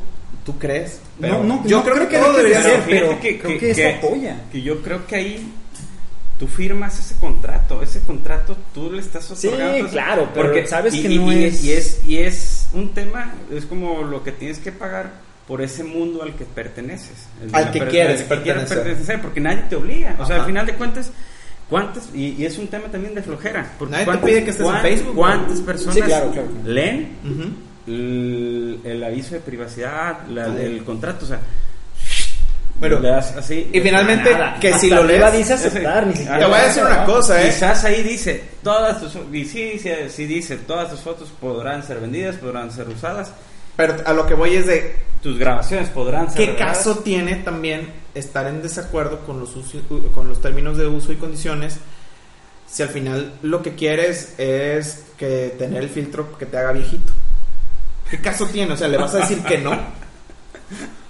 [0.45, 1.01] ¿Tú crees?
[1.19, 2.83] no, no, yo no creo, que todo todo debería ser.
[2.87, 4.45] pero creo que eso apoya.
[4.53, 5.53] que yo creo que ahí
[6.39, 9.89] tú firmas ese contrato, ese contrato tú le estás Sí, otorgando.
[9.89, 13.35] claro, pero sabes y- que y- no y es- y es y es un tema,
[13.51, 15.15] es como lo que tienes que pagar
[15.47, 19.21] por ese mundo al que perteneces, Al que per- quieres al que quieres pertenecer.
[19.23, 20.45] porque nadie te obliga, o sea, Ajá.
[20.45, 21.11] al final de cuentas
[21.69, 22.11] ¿Cuántas?
[22.15, 23.73] Y, y es un tema también de flojera.
[23.77, 25.21] Porque Nadie te ¿cuántas- pide que estés en cuán- Facebook, ¿no?
[25.21, 26.49] ¿Cuántas personas Sí, claro, claro.
[26.65, 27.09] leen
[27.89, 31.25] el, el aviso de privacidad, la- el contrato?
[31.25, 31.41] O sea,
[33.03, 33.69] das así.
[33.73, 35.33] y finalmente, Nada, que si lo lees.
[35.33, 36.39] dice aceptar, ni siquiera.
[36.39, 37.47] Te voy a decir una cosa, ¿eh?
[37.47, 41.99] Quizás ahí dice, todas tus, y sí, sí, sí dice, todas tus fotos podrán ser
[42.01, 43.33] vendidas, podrán ser usadas,
[43.77, 46.79] Pero a lo que voy es de tus grabaciones podrán ser ¿Qué reveladas.
[46.79, 49.51] caso tiene también estar en desacuerdo con los,
[50.15, 51.79] con los términos de uso y condiciones
[52.67, 57.12] si al final lo que quieres es que tener el filtro que te haga viejito?
[58.11, 58.73] ¿Qué caso tiene?
[58.73, 59.77] O sea, ¿le vas a decir que no?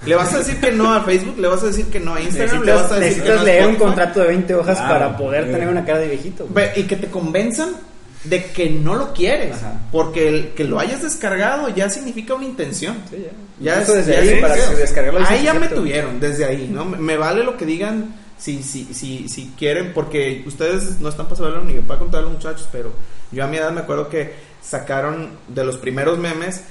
[0.05, 1.39] ¿Le vas a decir que no a Facebook?
[1.39, 2.63] ¿Le vas a decir que no a Instagram?
[2.63, 4.79] ¿Le vas Necesitas, a decir que necesitas no a leer un contrato de 20 hojas
[4.79, 5.51] Claro, para poder sí.
[5.53, 6.47] tener una cara de viejito.
[6.49, 6.69] güey.
[6.77, 7.71] Y que te convenzan
[8.29, 9.57] de que no lo quieres.
[9.57, 9.81] Ajá.
[9.93, 12.97] Porque el que lo hayas descargado ya significa una intención.
[13.11, 13.17] Sí,
[13.61, 13.75] ya.
[13.75, 15.21] Ya es- desde ya ahí es para descargarlo.
[15.21, 16.85] es Ahí ya me tuvieron, desde ahí, ¿no?
[16.85, 21.27] Me, me vale lo que digan si, si, si, si quieren, porque ustedes no están
[21.35, 22.93] saberlo ni para contar a los muchachos, pero
[23.33, 26.63] yo a mi edad me acuerdo que sacaron de los primeros memes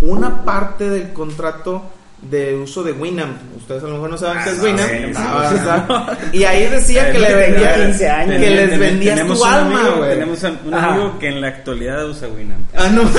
[0.00, 1.82] una parte del contrato
[2.22, 3.36] de uso de Winamp.
[3.56, 4.90] Ustedes a lo mejor no saben qué es Ah, Winamp.
[4.90, 6.16] sí, Ah.
[6.32, 8.40] Y ahí decía que le vendía 15 años.
[8.40, 10.10] que les vendías tenemos tu un alma, amigo- güey.
[10.10, 10.86] Tenemos un Ajá.
[10.92, 12.68] amigo que en la actualidad usa Winamp.
[12.76, 13.02] Ah, no,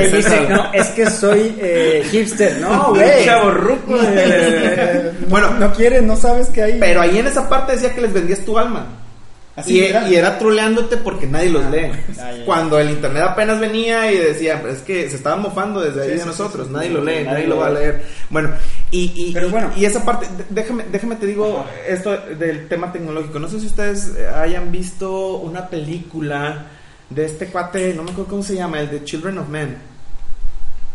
[0.00, 2.58] Él dice, no, es que soy eh, hipster.
[2.58, 3.18] No, güey.
[3.20, 6.76] Un chavorruco de- Bueno, no, quieres, no sabes que hay.
[6.80, 8.86] Pero ahí en esa parte decía que les vendías tu alma.
[9.54, 10.08] Así y, era.
[10.08, 11.90] y era troleándote porque nadie los Ah, lee.
[12.18, 12.30] ah.
[12.46, 16.08] Cuando el internet apenas venía y decía, "Pero es que se estaban mofando desde ahí
[16.08, 17.78] Sí, de sí, nosotros, sí, nadie lo lee, nadie nadie lo va a lee.
[17.80, 18.02] leer.
[18.30, 18.50] Bueno,
[18.90, 19.70] y, y, Pero bueno.
[19.76, 23.38] y esa parte, déjame, déjame te digo esto del tema tecnológico.
[23.38, 26.66] No sé si ustedes eh, hayan visto una película
[27.10, 29.76] de este cuate, no me acuerdo cómo se llama, el de Children of Men.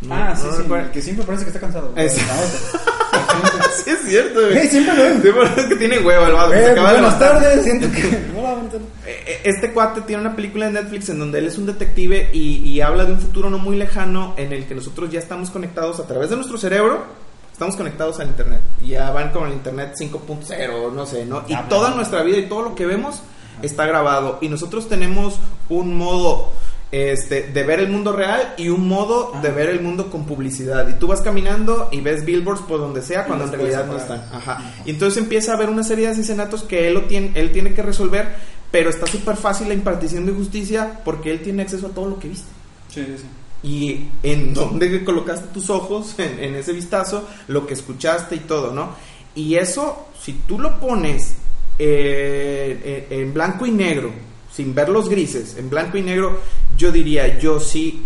[0.01, 0.89] No- Ah, sí, no sí.
[0.93, 1.93] Que siempre parece que está cansado.
[1.95, 2.17] Es-.
[3.83, 4.57] sí, es cierto, güey.
[4.57, 6.53] Eh, siempre lo pero es que tiene huevo el vato.
[6.53, 8.07] Eh, acaba buenas tardes, siento que.
[8.37, 8.87] Hola, buenas tardes.
[9.05, 12.57] Eh, Este cuate tiene una película en Netflix en donde él es un detective y,
[12.69, 15.99] y habla de un futuro no muy lejano en el que nosotros ya estamos conectados
[15.99, 17.03] a través de nuestro cerebro,
[17.51, 18.61] estamos conectados al internet.
[18.85, 21.43] Ya van con el internet 5.0, no sé, ¿no?
[21.47, 23.21] Y toda nuestra vida y todo lo que vemos
[23.61, 24.37] está grabado.
[24.41, 26.51] Y nosotros tenemos un modo
[26.91, 30.87] este, de ver el mundo real y un modo de ver el mundo con publicidad.
[30.87, 34.23] Y tú vas caminando y ves billboards por donde sea cuando en realidad no están.
[34.31, 34.73] Ajá.
[34.85, 37.73] Y entonces empieza a haber una serie de asesinatos que él, lo tiene, él tiene
[37.73, 38.35] que resolver,
[38.71, 42.19] pero está súper fácil la impartición de justicia porque él tiene acceso a todo lo
[42.19, 42.47] que viste.
[42.89, 43.25] Sí, sí, sí.
[43.63, 48.73] Y en dónde colocaste tus ojos, en, en ese vistazo, lo que escuchaste y todo,
[48.73, 48.95] ¿no?
[49.35, 51.35] Y eso, si tú lo pones
[51.77, 54.11] eh, en, en blanco y negro,
[54.51, 56.39] sin ver los grises, en blanco y negro,
[56.77, 58.05] yo diría, yo sí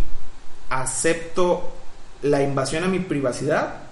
[0.70, 1.72] acepto
[2.22, 3.91] la invasión a mi privacidad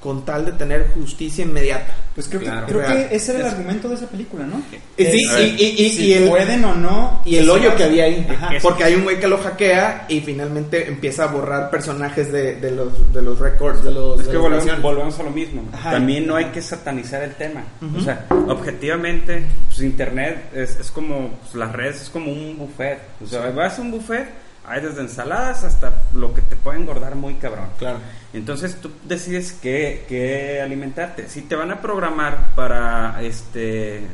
[0.00, 1.94] con tal de tener justicia inmediata.
[2.14, 2.66] Pues creo, Claro.
[2.66, 3.08] que, creo Real.
[3.08, 4.62] que ese era el Es- argumento de esa película, ¿no?
[4.96, 7.22] Y sí, Es- y- y- y- si y el- pueden o no.
[7.24, 8.26] Y el hoyo que había ahí.
[8.30, 8.50] Ajá.
[8.62, 12.70] Porque hay un güey que lo hackea y finalmente empieza a borrar personajes de, de
[12.70, 14.20] los, de los records, de los.
[14.20, 15.62] Es de que volvemos, a lo mismo.
[15.72, 15.90] Ajá.
[15.92, 17.62] También no hay que satanizar el tema.
[17.96, 22.98] O sea, objetivamente, pues Internet es, es como, pues, las redes es como un buffet.
[23.22, 24.28] O sea, vas a un buffet,
[24.66, 27.68] hay desde ensaladas hasta lo que te puede engordar muy cabrón.
[27.78, 27.98] Claro.
[28.32, 31.28] Entonces tú decides qué, qué alimentarte.
[31.28, 34.06] Si te van a programar para este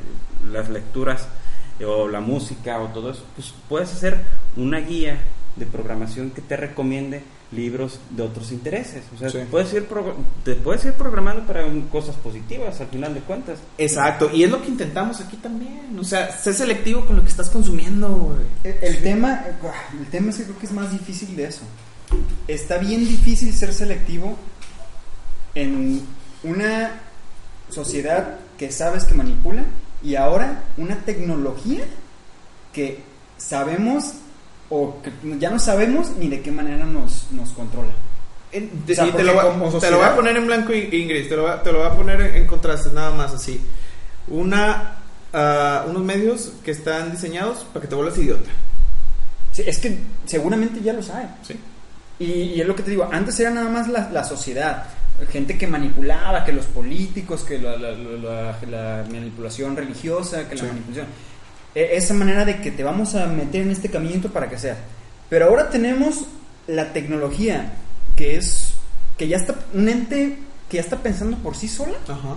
[0.50, 1.28] las lecturas
[1.78, 4.18] eh, o la música o todo eso, pues puedes hacer
[4.56, 5.18] una guía
[5.56, 9.04] de programación que te recomiende libros de otros intereses.
[9.14, 9.38] O sea, Sí.
[9.50, 13.58] puedes ir pro- te puedes ir programando para cosas positivas al final de cuentas.
[13.78, 14.30] Exacto.
[14.32, 15.96] Y es lo que intentamos aquí también.
[15.98, 18.38] O sea, sé selectivo con lo que estás consumiendo, güey.
[18.64, 19.44] El, el tema,
[19.98, 21.62] el tema es que creo que es más difícil de eso.
[22.48, 24.36] Está bien difícil ser selectivo
[25.54, 26.02] en
[26.42, 27.00] una
[27.70, 29.64] sociedad que sabes que manipula
[30.02, 31.84] y ahora una tecnología
[32.72, 33.02] que
[33.38, 34.12] sabemos
[34.70, 37.92] o que ya no sabemos ni de qué manera nos, nos controla.
[38.52, 39.32] En- O sea, y te, lo
[39.78, 41.86] te lo voy a poner en blanco gris, te lo, voy a- te lo voy
[41.88, 43.60] a poner en, contraste, nada más así.
[44.28, 44.96] Una,
[45.32, 48.50] ah, unos medios que están diseñados para que te vuelvas idiota.
[49.52, 51.26] Sí, es que seguramente ya lo sabe.
[51.42, 51.56] ¿sí?
[52.18, 52.24] Y,
[52.54, 54.84] y es lo que te digo, antes era nada más la, la sociedad,
[55.30, 60.62] gente que manipulaba, que los políticos, que la, la- la- la manipulación religiosa, que Sí.
[60.62, 61.06] la manipulación...
[61.76, 64.76] e- Esa manera de que te vamos a meter en este caminito para que sea.
[65.28, 66.24] Pero ahora tenemos
[66.66, 67.74] la tecnología,
[68.16, 68.72] que es,
[69.16, 72.34] que ya está, un ente que ya está pensando por sí sola, Ajá.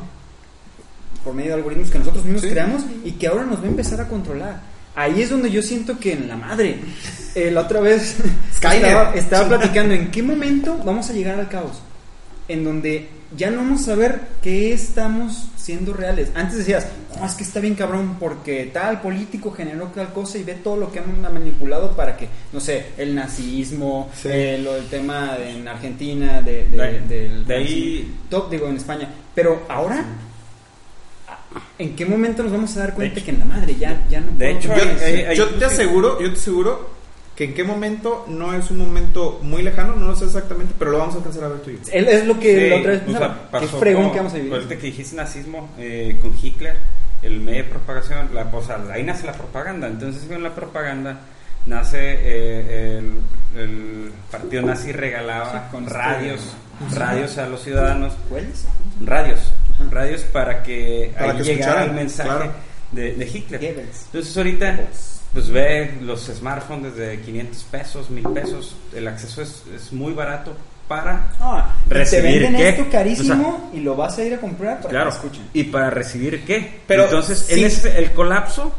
[1.24, 2.50] por medio de algoritmos que nosotros mismos Sí.
[2.50, 4.62] creamos y que ahora nos va a empezar a controlar.
[4.96, 6.80] Ahí es donde yo siento que en la madre,
[7.36, 8.18] eh, la otra vez
[8.54, 11.80] estaba, estaba platicando en qué momento vamos a llegar al caos,
[12.48, 16.32] en donde ya no vamos a ver qué estamos siendo reales.
[16.34, 16.88] Antes decías,
[17.20, 20.78] "No, es que está bien cabrón porque tal político generó tal cosa y ve todo
[20.78, 24.30] lo que han manipulado para que, no sé, el nazismo, Sí.
[24.32, 28.68] eh, lo del tema de- en Argentina, de, de- De- del de ahí- top, digo,
[28.68, 29.08] en España.
[29.36, 30.04] Pero ahora,
[31.78, 34.32] ¿en qué momento nos vamos a dar cuenta que en la madre ya, ya no
[34.38, 34.70] De hecho,
[35.36, 36.99] yo te aseguro, yo te aseguro
[37.40, 40.92] que en qué momento no es un momento muy lejano, no lo sé exactamente, pero
[40.92, 41.80] lo vamos a alcanzar a ver tú y yo.
[41.94, 44.18] Él es lo que Sí, la otra vez o sea, Qué pasó fregón con- que
[44.18, 44.54] vamos a vivir.
[44.54, 46.76] Ahorita que dijiste nazismo eh, con Hitler,
[47.22, 49.88] el medio de propagación, la, o sea, ahí nace la propaganda.
[49.88, 51.22] Entonces, con la propaganda
[51.66, 56.56] nace eh, el, el partido nazi regalaba Sí, con este- radios,
[56.94, 58.66] radios a los ciudadanos, ¿Hueles?
[59.02, 59.40] radios,
[59.76, 59.86] Ajá.
[59.92, 62.54] radios para que Para ahí que llegara el mensaje claro.
[62.92, 63.64] de, de Hitler.
[63.64, 69.92] Entonces ahorita pues ve los smartphones desde 500 pesos, 1000 pesos, el acceso es, es
[69.94, 70.56] muy barato
[70.88, 72.70] para Ah, y te recibir venden qué?
[72.70, 75.48] esto carísimo y lo vas a ir a comprar para Claro, que escuchen.
[75.54, 76.82] y para recibir qué.
[76.88, 77.60] Pero Entonces, sí.
[77.60, 78.74] en ese, el colapso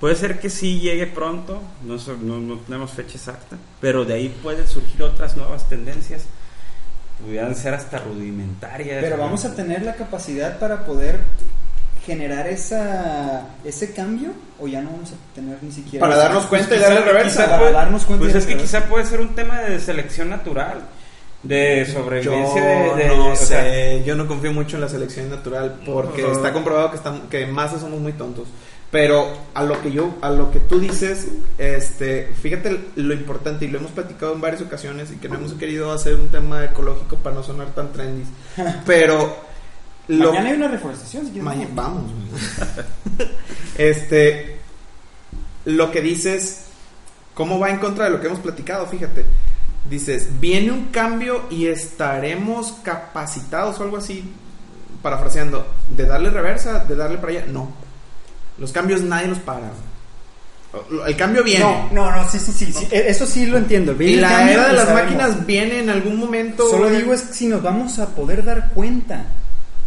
[0.00, 4.28] puede ser que sí llegue pronto, no, no, no tenemos fecha exacta, pero de ahí
[4.42, 6.24] pueden surgir otras nuevas tendencias,
[7.24, 8.98] pudieran ser hasta rudimentarias.
[9.00, 11.20] Pero vamos a tener la capacidad para poder
[12.06, 16.46] generar esa ese cambio o ya no vamos a tener ni siquiera Para esa- darnos
[16.46, 17.44] cuenta y Quizá- darle reversa.
[17.46, 19.78] Para puede- darnos cuenta Pues y es que darle quizá puede ser un tema de
[19.80, 20.82] selección natural,
[21.42, 24.88] de sobrevivencia Yo de, de- no o sé, sea, yo no confío mucho en la
[24.88, 28.48] selección natural porque está comprobado que están, que en masa somos muy tontos.
[28.90, 31.26] Pero a lo que yo, a lo que tú dices,
[31.58, 35.54] este, fíjate lo importante y lo hemos platicado en varias ocasiones y que no hemos
[35.54, 38.22] querido hacer un tema ecológico para no sonar tan trendy.
[38.86, 39.36] Pero
[40.08, 41.44] lo, Mañana hay una reforestación, si quieres.
[41.44, 42.10] Maña- vamos.
[43.78, 44.58] este,
[45.64, 46.64] lo que dices,
[47.34, 48.86] ¿cómo va en contra de lo que hemos platicado?
[48.86, 49.24] Fíjate,
[49.88, 54.24] dices, viene un cambio y estaremos capacitados o algo así,
[55.02, 57.44] parafraseando, de darle reversa, de darle para allá.
[57.48, 57.72] No,
[58.58, 59.70] los cambios nadie los para.
[61.06, 61.64] El cambio viene.
[61.92, 63.92] No, no, no, sí, sí, sí, sí, e- eso sí lo entiendo.
[63.92, 66.68] y Viene la cambio era de las máquinas viene en algún momento.
[66.68, 69.24] Solo digo es si nos vamos a poder dar cuenta.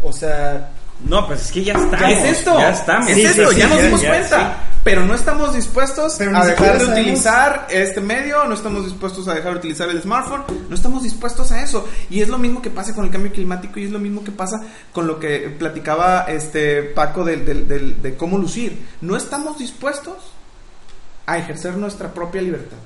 [0.04, 0.70] O sea,
[1.04, 2.00] no, pues es que ya estamos.
[2.00, 3.10] Ya es esto, Ya estamos.
[3.10, 4.58] es Sí, esto, sí, sí, ya nos ya- dimos ya, cuenta.
[4.84, 9.28] Pero no estamos dispuestos Pero a dejar de sabemos- utilizar este medio, no estamos dispuestos
[9.28, 11.86] a dejar de utilizar el smartphone, no estamos dispuestos a eso.
[12.10, 14.32] Y es lo mismo que pasa con el cambio climático y es lo mismo que
[14.32, 14.62] pasa
[14.94, 18.86] con lo que platicaba este Paco del, del- del- de cómo lucir.
[19.02, 20.16] No estamos dispuestos
[21.26, 22.78] a ejercer nuestra propia libertad.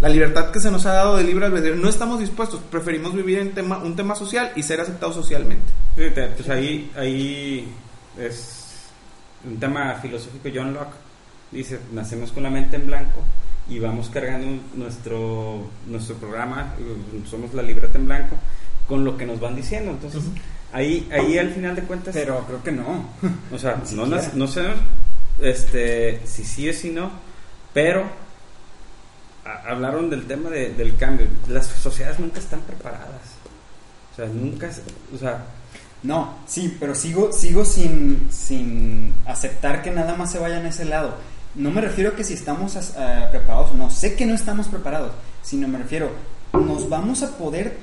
[0.00, 3.38] La libertad que se nos ha dado de libre albedrío, no estamos dispuestos, preferimos vivir
[3.38, 5.70] en tema, un tema social y ser aceptados socialmente.
[5.94, 7.70] Fíjate, pues ahí, ahí
[8.18, 8.86] es
[9.44, 10.48] un tema filosófico.
[10.54, 10.94] John Locke
[11.50, 13.22] dice: Nacemos con la mente en blanco
[13.68, 18.36] y vamos cargando nuestro, nuestro programa, eh, somos la libreta en blanco,
[18.88, 19.90] con lo que nos van diciendo.
[19.90, 20.22] Entonces,
[20.72, 22.14] ahí, ahí al final de cuentas...
[22.14, 23.10] Pero creo que no.
[23.52, 24.62] O sea, no, no sé
[25.40, 27.10] este, si sí o si no,
[27.72, 28.29] pero
[29.44, 31.26] a- hablaron del tema de- del cambio.
[31.48, 33.08] Las sociedades nunca están preparadas.
[34.12, 34.70] O sea, nunca...
[34.72, 34.82] se-
[35.14, 35.44] O sea,
[36.02, 40.84] No, sí, pero sigo, sigo sin, sin aceptar que nada más se vaya en ese
[40.86, 41.14] lado.
[41.54, 43.90] No me refiero a que si estamos ah, preparados o no.
[43.90, 46.10] Sé que no estamos preparados, sino me refiero,
[46.54, 47.76] nos vamos a poder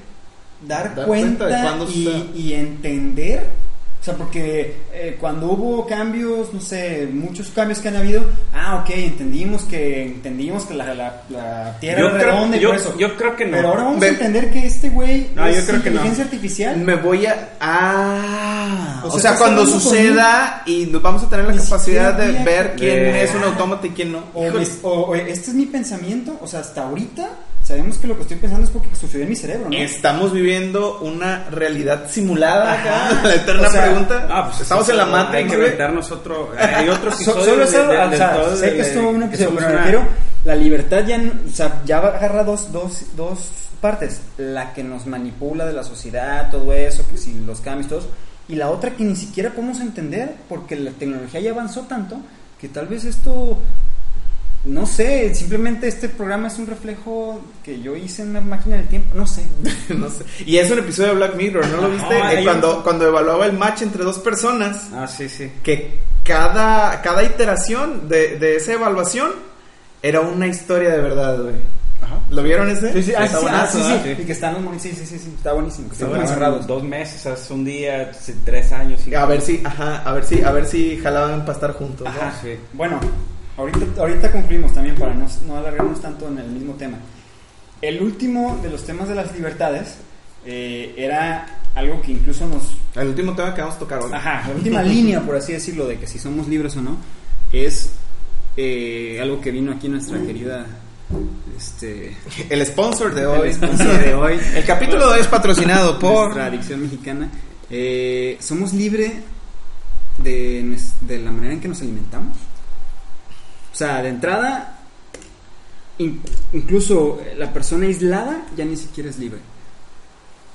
[0.67, 2.25] dar, Dar cuenta, cuenta de cuándo y, suceda.
[2.35, 3.49] y entender.
[3.99, 8.77] O sea, porque eh, cuando hubo cambios, no sé, muchos cambios que han habido, ah,
[8.81, 12.69] ok, entendimos que entendimos que la, la, la Tierra Yo es creo- redonda y yo-
[12.69, 12.97] por eso.
[12.97, 13.51] yo creo que no.
[13.57, 15.95] Pero ahora vamos a entender que este güey No, yo es creo que no.
[15.97, 16.77] inteligencia artificial.
[16.77, 17.49] Me voy a.
[17.59, 19.01] Ah.
[19.03, 23.07] O O sea, cuando suceda y nos vamos a tener la capacidad de ver quién
[23.15, 24.23] es un autómata y quién no.
[24.33, 24.47] O-
[24.89, 27.27] o este es mi pensamiento, o sea, hasta ahorita
[27.67, 29.75] sabemos que lo que estoy pensando es porque sucedió en mi cerebro, ¿no?
[29.77, 33.21] Estamos viviendo una realidad simulada acá.
[33.27, 34.27] La eterna O sea, pregunta.
[34.31, 36.51] ah, pues, Estamos en la Hay Matrix, que inventarnos otro...
[36.57, 39.75] Hay otro So- episodio solo eso, o sea, sé que estuvo un episodio, pero me
[39.75, 40.03] refiero,
[40.45, 43.49] la libertad ya, o sea, ya agarra dos, dos, dos
[43.81, 48.07] partes, la que nos manipula de la sociedad, todo eso, que si los cambios, todos,
[48.47, 52.17] y la otra que ni siquiera podemos entender porque la tecnología ya avanzó tanto
[52.61, 53.57] que tal vez esto,
[54.67, 58.87] no sé, simplemente este programa es un reflejo que yo hice en una máquina del
[58.87, 59.43] tiempo, no sé.
[59.89, 60.23] No sé.
[60.45, 62.19] Y es un episodio de Black Mirror, ¿no lo viste?
[62.19, 65.51] No, Eh, cuando, un- cuando evaluaba el match entre dos personas, Ah, sí, sí.
[65.63, 69.31] que cada, cada iteración de, de esa evaluación
[70.03, 71.55] era una historia de verdad, güey.
[72.29, 72.91] ¿Lo vieron ese?
[72.93, 74.19] Sí, sí, ah, Está sí, ah, buenazo, sí, sí, ¿verdad?
[74.21, 76.67] y que están los sí, sí, sí, sí, está buenísimo, duraban encerrados.
[76.67, 78.11] dos meses, hace un día,
[78.43, 78.99] tres años.
[79.03, 82.01] cinco A ver si, ajá, a ver si, a ver si jalaban para estar juntos.
[82.05, 82.09] ¿no?
[82.09, 82.55] Ajá, sí.
[82.73, 82.99] Bueno,
[83.57, 86.97] ahorita, ahorita concluimos también para no, no alargarnos tanto en el mismo tema.
[87.81, 89.97] El último de los temas de las libertades
[90.45, 92.63] eh, era algo que incluso nos...
[92.95, 94.11] El último tema que vamos a tocar hoy.
[94.13, 96.97] Ajá, la última línea, por así decirlo, de que si somos libres o no,
[97.51, 97.91] es
[98.55, 100.65] eh, algo que vino aquí nuestra querida...
[101.55, 102.15] Este,
[102.49, 103.47] El sponsor de hoy.
[103.47, 104.39] el sponsor de hoy.
[104.55, 106.25] El capítulo de hoy es patrocinado por.
[106.25, 107.29] nuestra adicción mexicana.
[107.69, 109.13] Eh, somos libres
[110.19, 112.37] de, de la manera en que nos alimentamos.
[113.77, 114.75] O sea, de entrada,
[115.99, 116.19] in-
[116.51, 119.37] incluso la persona aislada ya ni siquiera es libre.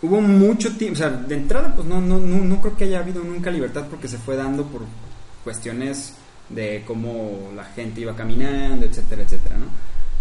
[0.03, 2.99] Hubo mucho tiempo, o sea, de entrada, pues no, no, no, no creo que haya
[2.99, 4.83] habido nunca libertad porque se fue dando por
[5.45, 6.15] cuestiones
[6.49, 9.67] de cómo la gente iba caminando, etcétera, etcétera, ¿no?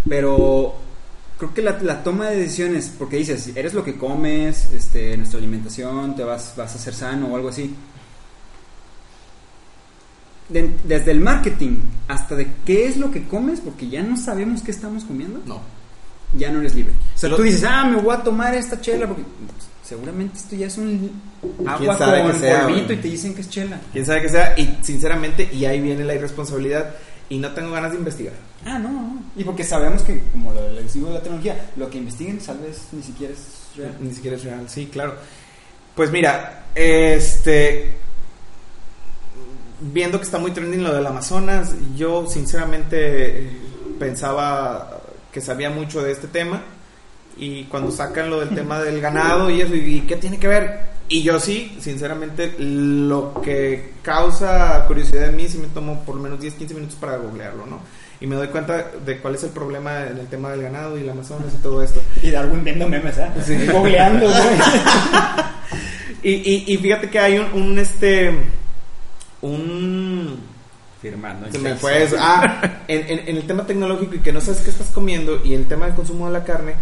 [0.08, 0.76] Pero
[1.40, 5.40] creo que la, la toma de decisiones, porque dices, eres lo que comes, este, nuestra
[5.40, 7.74] alimentación, te vas, vas a ser sano o algo así.
[10.52, 14.62] De- desde el marketing hasta de qué es lo que comes, porque ya no sabemos
[14.62, 15.62] qué estamos comiendo, No.
[16.38, 16.94] ya no eres libre.
[17.16, 20.38] O sea, Lo- tú dices, ah, me voy a tomar esta chela, porque pues, seguramente
[20.38, 21.10] esto ya es un
[21.66, 23.80] agua con sea, polvito y te dicen que es chela.
[23.94, 24.54] Quién sabe que sea.
[24.58, 26.96] Y sinceramente, y ahí viene la irresponsabilidad.
[27.30, 28.34] Y no tengo ganas de investigar.
[28.66, 29.24] Ah, no, no.
[29.38, 32.58] Y porque sabemos que, como lo les digo de la tecnología, lo que investiguen tal
[32.58, 33.96] vez ni siquiera es real.
[34.02, 35.16] Ni siquiera es real, sí, claro.
[35.96, 38.01] Pues mira, este.
[39.82, 43.52] Viendo que está muy trending lo del Amazonas, yo sinceramente eh,
[43.98, 46.62] pensaba que sabía mucho de este tema.
[47.38, 50.92] Y cuando sacan lo del tema del ganado y eso, ¿y qué tiene que ver?
[51.08, 56.22] Y yo sí, sinceramente, lo que causa curiosidad en mí, sí me tomo por lo
[56.22, 57.80] menos 10, 15 minutos para googlearlo, ¿no?
[58.20, 61.02] Y me doy cuenta de cuál es el problema en el tema del ganado y
[61.02, 62.02] el Amazonas y todo esto.
[62.22, 63.30] Y Darwin viendo memes, ¿eh?
[63.44, 63.66] Sí.
[63.72, 64.32] Googleando,
[66.24, 68.38] y, y fíjate que hay un, un, este
[69.42, 69.71] un
[71.02, 71.52] Firmando.
[71.52, 72.16] se me fue eso.
[72.20, 75.54] Ah, en, en- en el tema tecnológico y que no sabes qué estás comiendo y
[75.54, 76.76] el tema del consumo de la carne,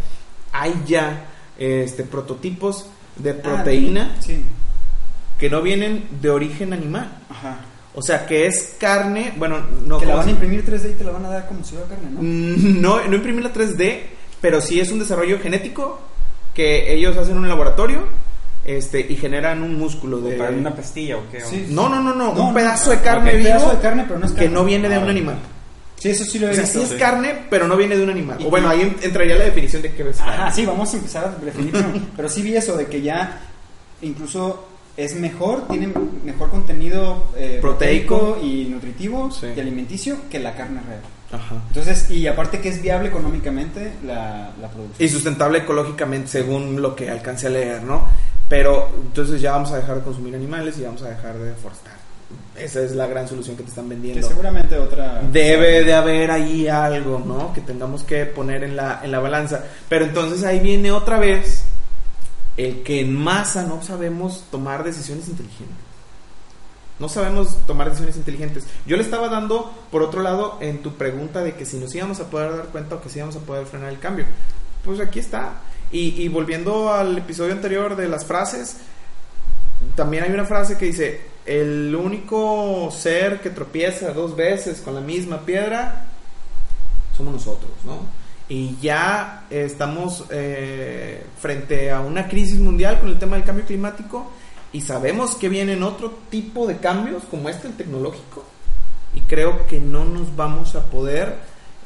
[0.51, 1.25] hay ya
[1.57, 2.85] este prototipos
[3.17, 4.43] de proteína Ah, sí.
[5.39, 7.09] que no vienen de origen animal.
[7.29, 7.59] Ajá.
[7.95, 10.93] O sea, que es carne, bueno, no que la ¿cómo van a imprimir 3D y
[10.93, 12.21] te la van a dar como si fuera carne, ¿no?
[12.21, 14.01] Mm, no, no imprimir la 3D,
[14.41, 15.99] pero sí es un desarrollo genético
[16.53, 18.03] que ellos hacen en un laboratorio
[18.77, 21.41] este y generan un músculo de ¿Para una pastilla o qué?
[21.41, 21.67] Sí.
[21.69, 24.19] No, no, no, no, No, un pedazo no, de carne vivo pedazo de carne, pero
[24.19, 24.53] no es que carne.
[24.53, 25.35] no viene de Ah, un animal.
[25.97, 26.79] Sí, eso sí lo he O sea, visto.
[26.79, 26.97] sí es sí.
[26.97, 28.37] carne, pero no viene de un animal.
[28.45, 30.33] O bueno, ahí en- entraría la definición de qué es carne.
[30.33, 31.71] Ajá, sí, vamos a empezar a definir.
[31.73, 33.41] pero- pero sí vi eso de que ya
[34.01, 34.65] incluso
[34.97, 35.89] es mejor, tiene
[36.25, 38.33] mejor contenido eh, Proteico.
[38.35, 39.47] proteico y nutritivo Sí.
[39.55, 41.01] y alimenticio que la carne real.
[41.31, 41.55] Ajá.
[41.67, 45.05] Entonces, y aparte que es viable económicamente la, la producción.
[45.05, 48.07] Y sustentable ecológicamente, según lo que alcance a leer, ¿no?
[48.49, 51.93] Pero entonces ya vamos a dejar de consumir animales y vamos a dejar de deforestar.
[52.57, 54.27] Esa es la gran solución que te están que vendiendo.
[54.27, 55.21] seguramente otra...
[55.31, 57.53] Debe de haber ahí algo, ¿no?
[57.53, 59.63] Que tengamos que poner en la, en la balanza.
[59.87, 61.63] Pero entonces ahí viene otra vez
[62.57, 65.77] el que en masa no sabemos tomar decisiones inteligentes.
[66.99, 68.65] No sabemos tomar decisiones inteligentes.
[68.85, 72.19] Yo le estaba dando, por otro lado, en tu pregunta de que si nos íbamos
[72.19, 74.25] a poder dar cuenta o que si íbamos a poder frenar el cambio.
[74.83, 75.61] Pues aquí está.
[75.91, 78.77] Y, volviendo al episodio anterior de las frases,
[79.95, 85.01] también hay una frase que dice, el único ser que tropieza dos veces con la
[85.01, 86.05] misma piedra
[87.17, 88.01] somos nosotros, ¿no?
[88.49, 94.31] Y ya estamos eh, frente a una crisis mundial con el tema del cambio climático
[94.71, 98.45] y sabemos que vienen otro tipo de cambios como este, el tecnológico,
[99.15, 101.37] y creo que no nos vamos a poder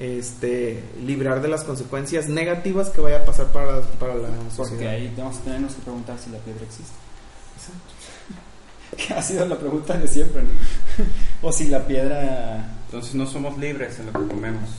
[0.04, 4.70] este, librar de las consecuencias negativas que vaya a pasar para, para la sociedad.
[4.70, 6.93] Porque ahí vamos a tenernos que preguntar si la piedra existe.
[8.97, 10.49] que ha sido la pregunta de siempre, ¿no?
[11.47, 12.70] o si la piedra...
[12.86, 14.70] Entonces no somos libres en lo que comemos.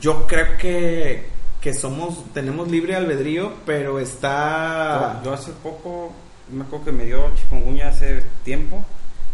[0.00, 1.28] Yo creo que,
[1.60, 5.20] que somos, tenemos libre albedrío, pero está...
[5.22, 6.12] Yo hace poco,
[6.50, 8.82] me acuerdo que me dio chikungunya hace tiempo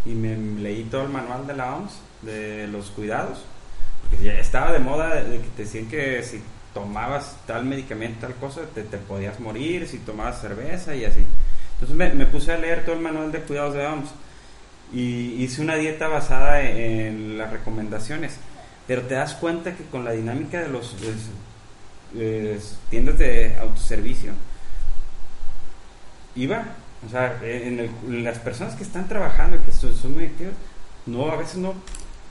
[0.05, 3.45] y me leí todo el manual de la OMS de los cuidados.
[4.03, 6.43] Porque ya estaba de moda de que si
[6.75, 11.25] tomabas tal medicamento, tal cosa, te, te podías morir, si tomabas cerveza y así.
[11.75, 14.11] Entonces me, me, puse a leer todo el manual de cuidados de OMS
[14.93, 18.37] y hice una dieta basada en, en las recomendaciones.
[18.87, 20.97] Pero te das cuenta que con la dinámica de los
[22.91, 24.33] tiendas de autoservicio,
[26.35, 26.65] iba,
[27.07, 30.55] o sea, en, el, las personas que están trabajando y que son, son muy activas,
[31.07, 31.75] no, a veces no,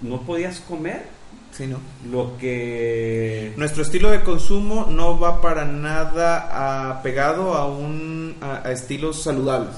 [0.02, 1.04] no podías comer
[1.52, 1.80] Sí, no.
[2.10, 3.54] Lo que...
[3.58, 9.76] Nuestro estilo de consumo no va para nada apegado a, un, a, a estilos saludables.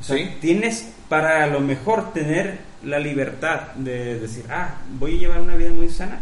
[0.00, 0.30] O sea, ¿Sí?
[0.40, 5.56] tienes para a lo mejor tener la libertad de decir, ah, voy a llevar una
[5.56, 6.20] vida muy sana.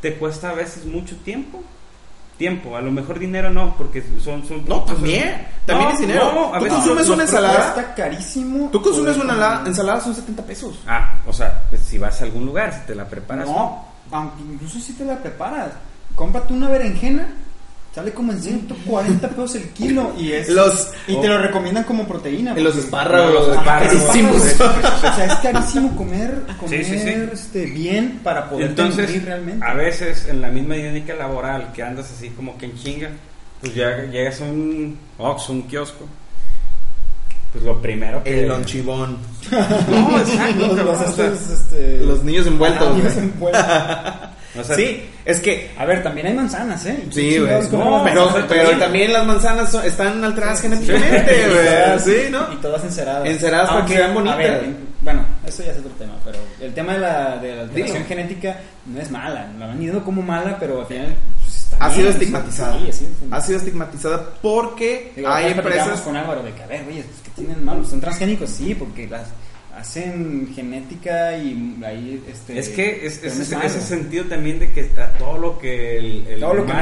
[0.00, 1.62] Te cuesta a veces mucho tiempo.
[2.38, 4.46] Tiempo, a lo mejor dinero no, porque son...
[4.46, 5.46] son no, también.
[5.66, 6.32] También no, es dinero.
[6.32, 7.68] No, a Tú veces consumes los- una ensalada.
[7.68, 8.68] Está carísimo.
[8.70, 9.62] Tú consumes poder una comer.
[9.62, 10.78] la- ensalada, son 70 pesos.
[10.86, 13.46] Ah, o sea, pues si vas a algún lugar, si te la preparas.
[13.46, 15.70] No, aunque incluso si te la preparas.
[16.14, 17.28] Cómprate una berenjena.
[17.94, 22.06] Sale como en 140 pesos el kilo y es Los- y te lo recomiendan como
[22.06, 22.52] proteína.
[22.56, 24.94] En los espárragos, los los espárragos.
[24.98, 27.08] O sea, es carísimo comer, comer Sí, sí, sí.
[27.32, 29.64] Este, bien para poder Entonces, realmente.
[29.66, 33.10] a veces en la misma dinámica laboral que andas así como que en chinga,
[33.60, 36.06] pues ya llegas a un Ox, un kiosco,
[37.52, 38.42] pues lo primero que...
[38.42, 39.16] El lonchibón.
[39.50, 42.96] No, exacto, los, los este, Los niños envueltos.
[42.96, 43.24] niños güey.
[43.26, 43.64] envueltos.
[44.60, 46.98] o sea, Sí, es que A ver, también hay manzanas, ¿eh?
[47.04, 47.68] ¿Y qué Sí, güey.
[47.72, 48.04] No,
[48.48, 51.98] pero, también las manzanas son- están alteradas Sí, genéticamente, güey.
[52.00, 52.52] Sí, ¿no?
[52.52, 53.26] Y todas enceradas.
[53.26, 54.34] Enceradas para que se vean bonitas.
[54.34, 54.66] A ver,
[55.00, 58.58] bueno, eso ya es otro tema, pero el tema de la, de la alteración genética
[58.86, 59.46] no es mala.
[59.58, 62.72] La van diciendo como mala, pero al final pues, Ha sido estigmatizada.
[62.78, 63.36] Sí, ha sido estigmatizada.
[63.36, 66.00] Ha sido estigmatizada porque Digo, hay empresas.
[66.00, 67.84] con Álvaro de que, a ver, güey, pues, que tienen malo?
[67.84, 68.50] ¿Son transgénicos?
[68.50, 69.28] Sí, porque las
[69.78, 75.38] hacen genética y ahí este Es que es, ese, sentido también de que a todo
[75.38, 76.72] lo que el, el Todo lo que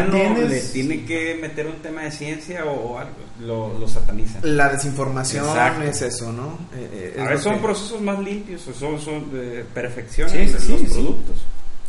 [0.49, 4.41] le tiene que meter un tema de ciencia o, o algo, lo, lo satanizan.
[4.57, 5.83] La desinformación Exacto.
[5.83, 6.59] es eso, ¿no?
[6.75, 10.47] Eh, eh, es A lo son que- procesos más limpios, son, son de perfección Sí,
[10.47, 10.85] sí, los sí, sí.
[10.95, 11.37] productos.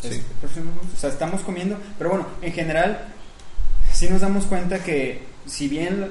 [0.03, 3.08] O sea, estamos comiendo, pero bueno, en general
[3.93, 6.08] sí nos damos cuenta que si bien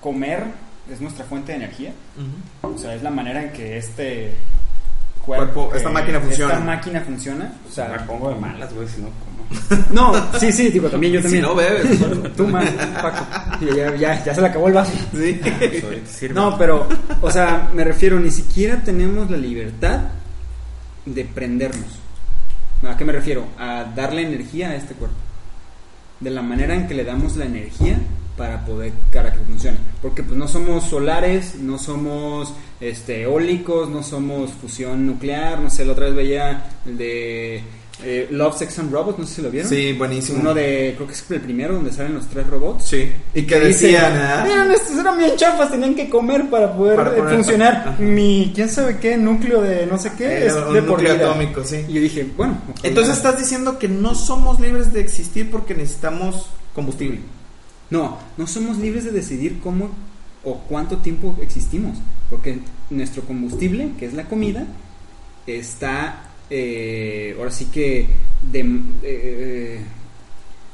[0.00, 0.44] comer
[0.90, 1.92] es nuestra fuente de energía,
[2.62, 4.32] o sea, es la manera en que este
[5.26, 6.52] Cuerpo, esta máquina funciona.
[6.54, 9.84] Esta máquina funciona, o sea, me sea, pongo de malas, güey, si no como.
[9.90, 11.42] no, sí, sí, digo, también yo Si también.
[11.42, 12.36] no bebes.
[12.36, 13.26] Tú más, Paco.
[13.76, 14.92] Ya, ya, ya se le acabó el vaso.
[15.12, 15.40] sí.
[15.82, 16.32] Pues.
[16.32, 16.88] No, pero,
[17.20, 20.00] o sea, me refiero, ni siquiera tenemos la libertad
[21.04, 21.98] de prendernos.
[22.88, 23.46] ¿A qué me refiero?
[23.58, 25.16] A darle energía a este cuerpo.
[26.20, 27.98] De la manera en que le damos la energía
[28.36, 29.78] para poder para que funcione.
[30.02, 35.84] Porque pues no somos solares, no somos este eólicos, no somos fusión nuclear, no sé,
[35.84, 37.62] la otra vez veía el de
[38.04, 39.70] eh, Love, Sex and Robots, no sé si lo vieron.
[39.70, 40.40] Sí, buenísimo.
[40.40, 42.84] Uno de, creo que es el primero donde salen los tres robots.
[42.84, 43.10] Sí.
[43.34, 44.44] Y que decían, ¿ah?
[44.46, 47.96] Miren, estos eran bien chafas, tenían que comer para poder Para eh, poner- funcionar.
[47.98, 51.14] Mi, quién sabe qué, núcleo de no sé qué, Eh, es un de por núcleo
[51.14, 51.30] vida.
[51.30, 51.86] atómico, sí.
[51.88, 52.58] Y yo dije, bueno.
[52.82, 57.20] Entonces estás diciendo que no somos libres de existir porque necesitamos combustible.
[57.90, 59.90] No, no somos libres de decidir cómo
[60.44, 61.98] o cuánto tiempo existimos.
[62.30, 62.58] Porque
[62.90, 64.66] nuestro combustible, que es la comida,
[65.46, 68.08] está, eh, ahora sí que,
[68.50, 69.80] de, eh,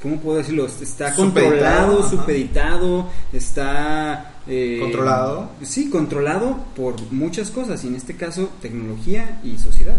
[0.01, 0.67] ¿cómo puedo decirlo?
[0.67, 4.33] Está controlado, supeditado, está...
[4.47, 5.51] eh, Controlado.
[5.63, 9.97] Sí, controlado por muchas cosas, y en este caso tecnología y sociedad.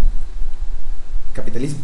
[1.34, 1.80] Capitalismo.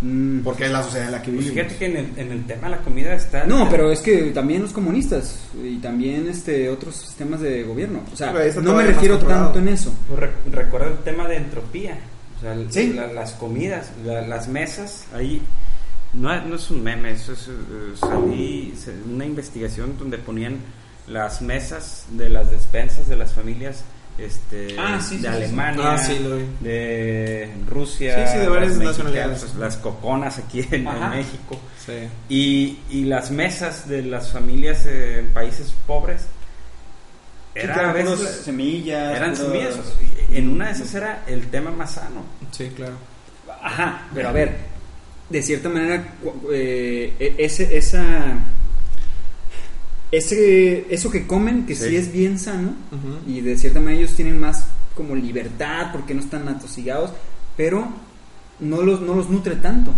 [0.00, 0.40] Mm.
[0.40, 1.64] Porque es la sociedad en la que Pues vivimos.
[1.66, 3.44] fíjate que en el, en el tema de la comida está...
[3.46, 8.02] No, pero es que también los comunistas y también este otros sistemas de gobierno.
[8.12, 8.32] O sea,
[8.62, 9.92] no me refiero tanto en eso.
[10.08, 11.98] Pues re- recuerda el tema de entropía.
[12.36, 12.92] O sea, el- Sí.
[12.92, 15.42] la- las comidas, la- las mesas, ahí...
[16.14, 17.50] No, es- no es un meme, eso es...
[18.00, 18.72] salí-
[19.12, 20.58] una investigación donde ponían
[21.08, 23.82] las mesas de las despensas de las familias
[24.18, 25.26] este, Ah, sí, de sí, sí.
[25.26, 26.44] Alemania, Ah, sí, lo vi.
[26.60, 29.54] de Rusia, Sí, sí, de varias las nacionalidades.
[29.54, 30.84] las coconas aquí en.
[31.10, 31.58] México.
[31.86, 31.92] Sí.
[32.28, 36.26] Y, y las mesas de las familias eh, en países pobres
[37.54, 39.16] era a veces puros semillas.
[39.16, 39.74] eran puros- semillas.
[40.30, 42.22] En una de esas era el tema más sano.
[42.50, 42.94] Sí, claro.
[43.62, 44.56] Ajá, pero a ver,
[45.30, 46.06] de cierta manera,
[46.52, 48.34] eh, e- ese, esa,
[50.12, 51.96] ese, eso que comen, que sí, Sí.
[51.96, 52.74] es bien sano,
[53.26, 57.10] y de cierta manera ellos tienen más como libertad porque no están atosigados,
[57.56, 57.86] pero
[58.60, 59.92] no los, no los nutre tanto.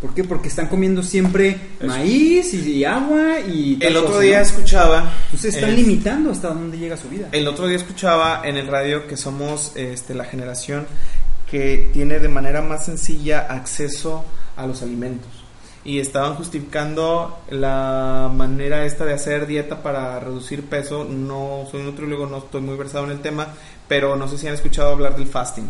[0.00, 0.24] ¿Por qué?
[0.24, 4.42] Porque están comiendo siempre maíz y, y agua y tal El otro cosa, día ¿no?
[4.44, 5.12] escuchaba.
[5.26, 7.28] Entonces están limitando hasta dónde llega su vida.
[7.32, 10.86] El otro día escuchaba en el radio que somos este, la generación
[11.50, 14.24] que tiene de manera más sencilla acceso
[14.56, 15.39] a los alimentos.
[15.84, 21.04] Y estaban justificando la manera esta de hacer dieta para reducir peso.
[21.04, 23.48] No soy nutriólogo, no estoy muy versado en el tema,
[23.88, 25.68] pero no sé si han escuchado hablar del fasting.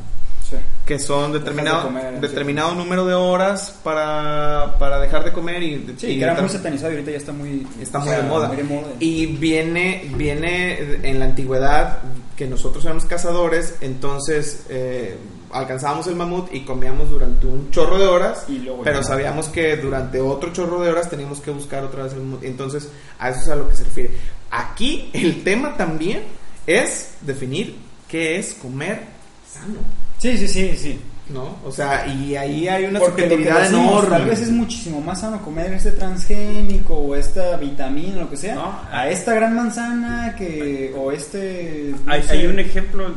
[0.48, 0.56] Sí.
[0.84, 2.20] que son determinado, de comer, sí.
[2.22, 6.48] determinado número de horas para, para dejar de comer y, Sí, y que era muy
[6.48, 7.64] satanizado y ahorita ya está muy...
[7.80, 8.48] está muy sea, de moda.
[8.48, 8.88] muy de moda.
[8.98, 11.98] Y viene, viene en la antigüedad
[12.40, 15.14] que nosotros éramos cazadores, entonces eh,
[15.50, 19.76] alcanzábamos el mamut y comíamos durante un chorro de horas, Y luego pero sabíamos que
[19.76, 22.42] durante otro chorro de horas teníamos que buscar otra vez el mamut.
[22.42, 22.88] Entonces,
[23.18, 24.12] a eso es a lo que se refiere.
[24.50, 26.22] Aquí el tema también
[26.66, 27.76] es definir
[28.08, 29.02] qué es comer
[29.46, 29.80] sano.
[30.16, 30.98] Sí, sí, sí, sí.
[31.32, 31.56] ¿No?
[31.64, 34.08] O sea, y ahí hay una subjetividad decimos, enorme.
[34.10, 38.54] Tal vez es muchísimo más sano comer este transgénico o esta vitamina, lo que sea,
[38.56, 38.80] No.
[38.90, 41.94] a esta gran manzana que o este.
[42.04, 43.08] no Hay, hay un ejemplo,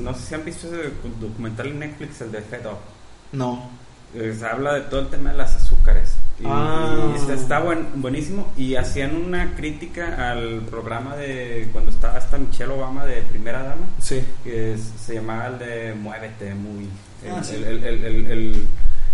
[0.00, 0.90] no sé si han visto ese
[1.20, 2.78] documental en Netflix, el de Fed Up.
[3.32, 3.70] No.
[4.12, 6.14] Se habla de todo el tema de las azúcares.
[6.40, 7.10] Y, Ah.
[7.12, 8.50] y está, está buen- buenísimo.
[8.56, 13.86] Y hacían una crítica al programa de cuando estaba hasta Michelle Obama de Primera Dama,
[13.98, 14.22] Sí.
[14.42, 16.88] que es- se llamaba el de Muévete, muy.
[17.24, 17.56] El, Ah, sí.
[17.56, 18.68] el- el- el-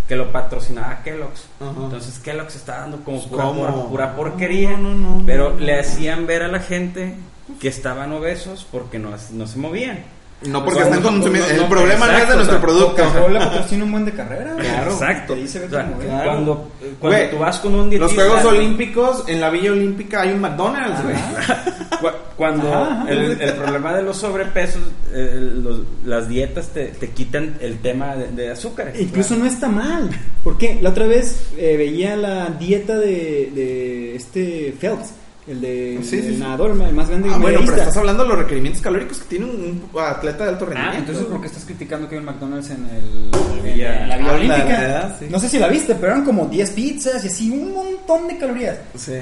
[0.07, 1.49] que lo patrocinaba Kellogg's.
[1.61, 1.73] Ajá.
[1.83, 3.51] Entonces Kellogg's está dando como pura,
[3.89, 4.77] pura porquería.
[4.77, 7.15] No, no, no, pero le hacían ver a la gente
[7.61, 10.05] que estaban obesos porque no, no se movían.
[10.43, 11.49] No porque O sea, están no, consumiendo.
[11.49, 13.05] no, el no, problema no es de nuestro o sea, producto.
[13.05, 14.55] Coca-Cola patrocina un buen de carrera.
[14.61, 14.93] Claro.
[14.93, 15.35] Exacto.
[15.71, 16.71] Cuando, cuando
[17.01, 21.03] Güey, tú vas con un Los Juegos Olímpicos, en la Villa Olímpica hay un McDonald's,
[21.03, 21.17] güey.
[22.01, 23.11] cu- Cuando Ajá, ajá.
[23.11, 24.83] el, el problema de los sobrepesos,
[25.13, 29.01] eh, los- las dietas te, te quitan el tema de, de azúcares.
[29.01, 30.11] Incluso no está mal.
[30.45, 35.13] Porque la otra vez eh, veía la dieta de, de este Phelps,
[35.47, 36.41] el de Sí, sí, el sí.
[36.41, 39.45] nadador el más grande Ah, bueno, pero estás hablando de los requerimientos calóricos que tiene
[39.45, 40.99] un, un atleta de alto Ah, rendimiento.
[41.13, 43.31] entonces ¿por qué estás criticando que hay un McDonald's en, el,
[43.69, 44.57] en la Villa Ah, Olímpica?
[44.69, 45.27] la verdad, sí.
[45.31, 48.37] No sé si la viste, pero eran como 10 pizzas y así un montón de
[48.39, 48.79] calorías.
[48.97, 49.19] Sí.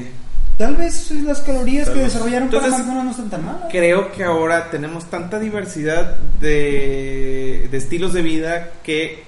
[0.57, 2.12] Tal vez las calorías Tal que vez.
[2.12, 3.68] desarrollaron para Entonces, McDonald's no están tan malas.
[3.72, 9.25] Creo que ahora tenemos tanta diversidad de, de estilos de vida que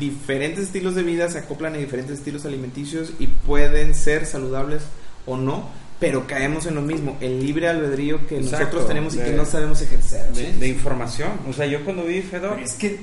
[0.00, 4.82] diferentes estilos de vida se acoplan a diferentes estilos alimenticios y pueden ser saludables
[5.26, 5.68] o no,
[6.00, 9.44] pero caemos en lo mismo, el libre albedrío que Exacto, nosotros tenemos y que no
[9.44, 10.32] sabemos ejercer.
[10.32, 11.30] de, de información.
[11.48, 13.00] O sea, yo cuando vi Fedor, es que.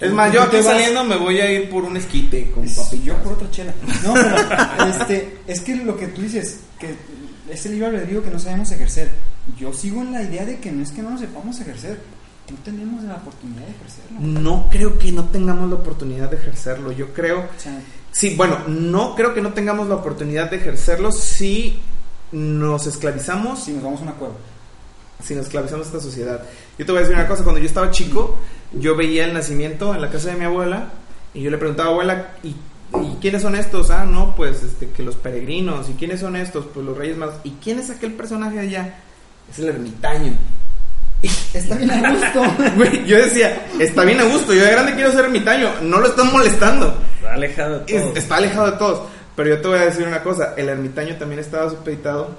[0.00, 2.74] Es más, yo aquí vas- saliendo me voy a ir por un esquite con Sí,
[2.76, 3.02] papi.
[3.04, 3.72] yo por otra chela.
[4.02, 6.94] No, pero este, es que lo que tú dices, que
[7.48, 9.10] es el libre albedrío que no sabemos ejercer.
[9.56, 12.00] Yo sigo en la idea de que no es que no lo sepamos ejercer,
[12.50, 14.18] no tenemos la oportunidad de ejercerlo.
[14.20, 16.90] No creo que no tengamos la oportunidad de ejercerlo.
[16.90, 17.78] Yo creo sea,
[18.10, 21.78] Sí, bueno, no creo que no tengamos la oportunidad de ejercerlo si
[22.36, 24.34] nos esclavizamos, si nos vamos a una cueva.
[25.24, 26.42] si nos esclavizamos a esta sociedad.
[26.78, 28.38] Yo te voy a decir una cosa, cuando yo estaba chico,
[28.72, 30.90] yo veía el nacimiento en la casa de mi abuela
[31.32, 33.90] y yo le preguntaba, abuela, ¿y, y quiénes son estos?
[33.90, 35.88] Ah, no, pues este, que los peregrinos.
[35.88, 36.66] ¿Y quiénes son estos?
[36.66, 37.30] Pues los reyes más.
[37.44, 38.94] ¿Y quién es aquel personaje de allá?
[39.50, 40.34] Es el ermitaño.
[41.54, 42.42] Está bien a gusto.
[42.76, 46.08] Güey, yo decía, está bien a gusto, yo de grande quiero ser ermitaño, no lo
[46.08, 46.94] están molestando.
[47.16, 48.16] está alejado de Es- todo.
[48.16, 49.00] está alejado de todos.
[49.36, 52.30] Pero yo te voy a decir una cosa, el ermitaño también estaba supeditado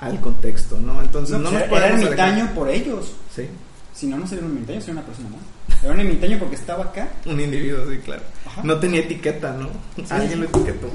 [0.00, 1.00] al contexto, ¿no?
[1.00, 2.54] Entonces no, No, nos era podemos ermitaño alejar.
[2.54, 3.12] por ellos.
[3.34, 3.48] Sí,
[3.94, 5.40] Si no, no sería un ermitaño, sería una persona más.
[5.82, 7.08] Era un ermitaño porque estaba acá.
[7.26, 8.22] un individuo, sí, claro.
[8.46, 8.60] Ajá.
[8.64, 9.68] No tenía etiqueta, ¿no?
[10.10, 10.88] Alguien lo etiquetó.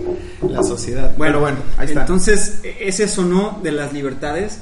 [0.49, 1.13] La sociedad.
[1.17, 2.01] Bueno, bueno, ahí está.
[2.01, 4.59] Entonces, e- ese sonó de las libertades,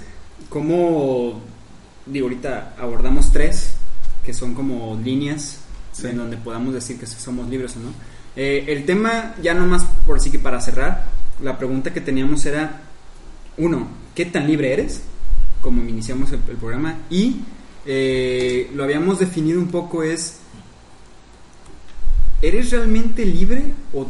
[0.49, 1.41] como,
[2.05, 3.73] digo, ahorita abordamos tres,
[4.23, 5.57] que son como líneas
[5.91, 6.07] Sí.
[6.07, 7.89] en donde podamos decir que somos libres o no.
[8.35, 11.05] Eh, el tema, ya nomás por así que para cerrar,
[11.41, 12.81] la pregunta que teníamos era,
[13.57, 15.01] uno, ¿qué tan libre eres?
[15.61, 16.99] Como iniciamos el, programa.
[17.09, 17.41] Y
[17.85, 20.37] eh, lo habíamos definido un poco es,
[22.41, 24.07] ¿eres realmente libre o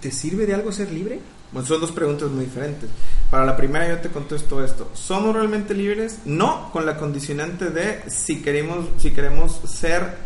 [0.00, 1.20] te sirve de algo ser libre?
[1.52, 2.90] Bueno, son dos preguntas muy diferentes.
[3.30, 4.90] Para la primera yo te contesto esto.
[4.94, 6.20] ¿Somos realmente libres?
[6.24, 10.25] No, con la condicionante de si queremos, si queremos ser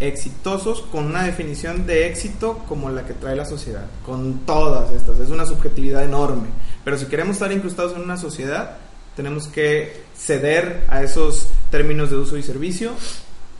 [0.00, 5.18] exitosos con una definición de éxito como la que trae la sociedad, con todas estas.
[5.18, 6.48] Es una subjetividad enorme.
[6.84, 8.78] Pero si queremos estar incrustados en una sociedad,
[9.14, 12.92] tenemos que ceder a esos términos de uso y servicio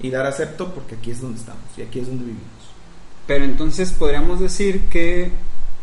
[0.00, 2.44] y dar acepto porque aquí es donde estamos y aquí es donde vivimos.
[3.26, 5.30] Pero entonces podríamos decir que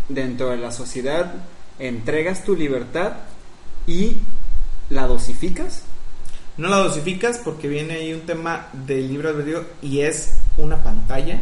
[0.09, 1.33] dentro de la sociedad
[1.79, 3.13] entregas tu libertad
[3.85, 4.17] y
[4.89, 5.83] la dosificas.
[6.57, 11.39] No la dosificas porque viene ahí un tema del libre albedrío y es una pantalla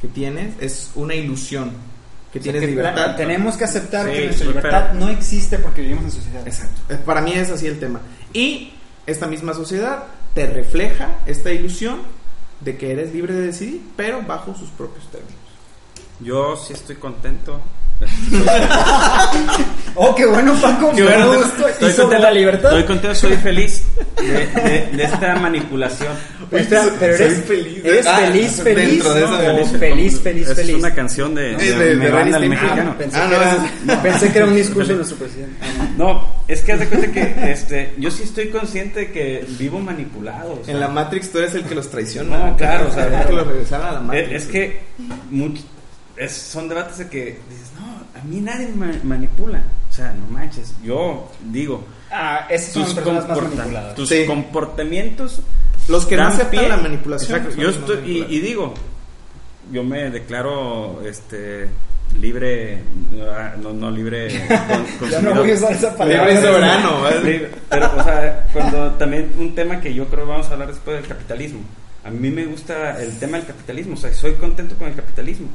[0.00, 1.72] que tienes, es una ilusión
[2.32, 3.06] que O sea, tienes que libertad.
[3.08, 6.46] la- tenemos que aceptar Sí, que nuestra libertad pero- no existe porque vivimos en sociedad.
[6.46, 6.80] Exacto.
[6.94, 8.00] Eh, Para mí es así el tema.
[8.32, 8.72] Y
[9.06, 10.04] esta misma sociedad
[10.34, 12.00] te refleja esta ilusión
[12.60, 15.34] de que eres libre de decidir, pero bajo sus propios términos.
[16.20, 17.60] Yo sí estoy contento.
[19.96, 20.92] Oh, qué bueno, Paco.
[20.94, 21.34] Qué bueno.
[21.34, 21.62] gusta.
[21.68, 22.70] Y Estoy sobre contento- la libertad.
[22.70, 23.82] Estoy contento, soy feliz
[24.16, 26.12] de, de- de esta manipulación.
[26.52, 27.84] Espera, pero Soy eres feliz.
[27.84, 29.04] ¿Eres Ah, feliz, dentro feliz?
[29.04, 29.10] ¿no?
[29.10, 29.72] feliz.
[29.74, 30.70] O feliz, feliz, Esa feliz.
[30.76, 32.96] Es una canción de, Sí, de, de- Banda mexicano.
[32.96, 35.56] Pensé, Ah, que no, era, ese- pensé que era un discurso de nuestro presidente.
[35.60, 36.04] Ah, no.
[36.14, 39.80] No, es que haz de cuenta que este, yo sí estoy consciente de que vivo
[39.80, 40.60] manipulado.
[40.62, 42.38] o sea, En la Matrix tú eres el que los traiciona.
[42.50, 44.30] No, claro, o sea, que los regresar a la Matrix.
[44.30, 44.80] es, es que
[46.16, 49.62] es- son debates de que dices, no, a mí nadie me manipula.
[49.88, 53.94] O sea, no manches, yo digo, Ah, esas son las tus, personas más comporta- manipuladas.
[53.94, 54.24] tus Sí.
[54.26, 55.40] comportamientos
[55.88, 57.30] Los que no dan aceptan pie- la manipulación.
[57.38, 58.74] Exacto, son yo estoy, y, y digo,
[59.72, 61.68] yo me declaro este
[62.20, 62.82] libre,
[63.32, 64.28] ah, no, no libre
[64.98, 66.26] con- Ya no voy a usar esa palabra.
[66.28, 67.20] Libre soberano, ¿vale?
[67.22, 70.96] Libre, Pero, o sea, cuando también un tema que yo creo vamos a hablar después
[71.00, 71.60] del capitalismo.
[72.04, 75.48] A mí me gusta el tema del capitalismo, o sea, soy contento con el capitalismo.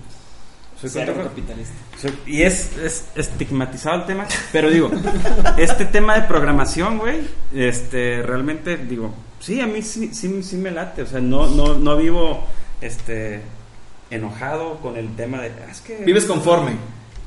[0.89, 1.29] Soy Cero contento.
[1.29, 1.75] capitalista.
[2.01, 4.91] soy- y es, es estigmatizado el tema, pero digo,
[5.57, 7.21] este tema de programación, güey,
[7.53, 11.75] este, realmente digo, sí, a mí sí, sí, sí me late, o sea, no, no,
[11.75, 12.43] no vivo,
[12.81, 13.41] este,
[14.09, 16.73] enojado con el tema de, "Ah, es que Vives conforme.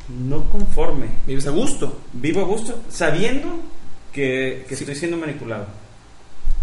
[0.09, 2.00] no conforme, Vives a gusto.
[2.12, 3.48] vivo a gusto, sabiendo
[4.12, 5.66] que, que estoy siendo manipulado.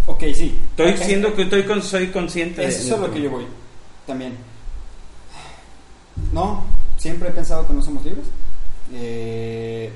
[0.07, 0.55] Ok, sí.
[0.71, 0.97] Estoy Ok.
[0.97, 3.45] siendo que estoy con, soy consciente de Eso es de lo que yo voy.
[4.05, 4.33] También.
[6.31, 6.63] No,
[7.05, 8.25] siempre he pensado que no somos libres.
[8.91, 9.91] Eh,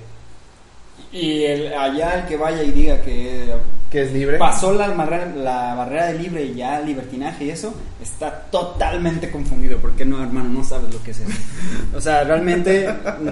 [1.12, 3.52] y el, allá el que vaya y diga que
[3.90, 4.38] Que es libre.
[4.38, 9.80] pasó la barrera, la barrera de libre y ya libertinaje y eso, está totalmente confundido.
[9.80, 11.32] Porque no, hermano, no sabes lo que es eso.
[11.96, 12.88] O sea, realmente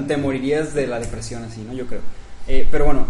[0.07, 1.73] te morirías de la depresión así, ¿no?
[1.73, 2.01] Yo creo.
[2.47, 3.05] Eh, pero bueno,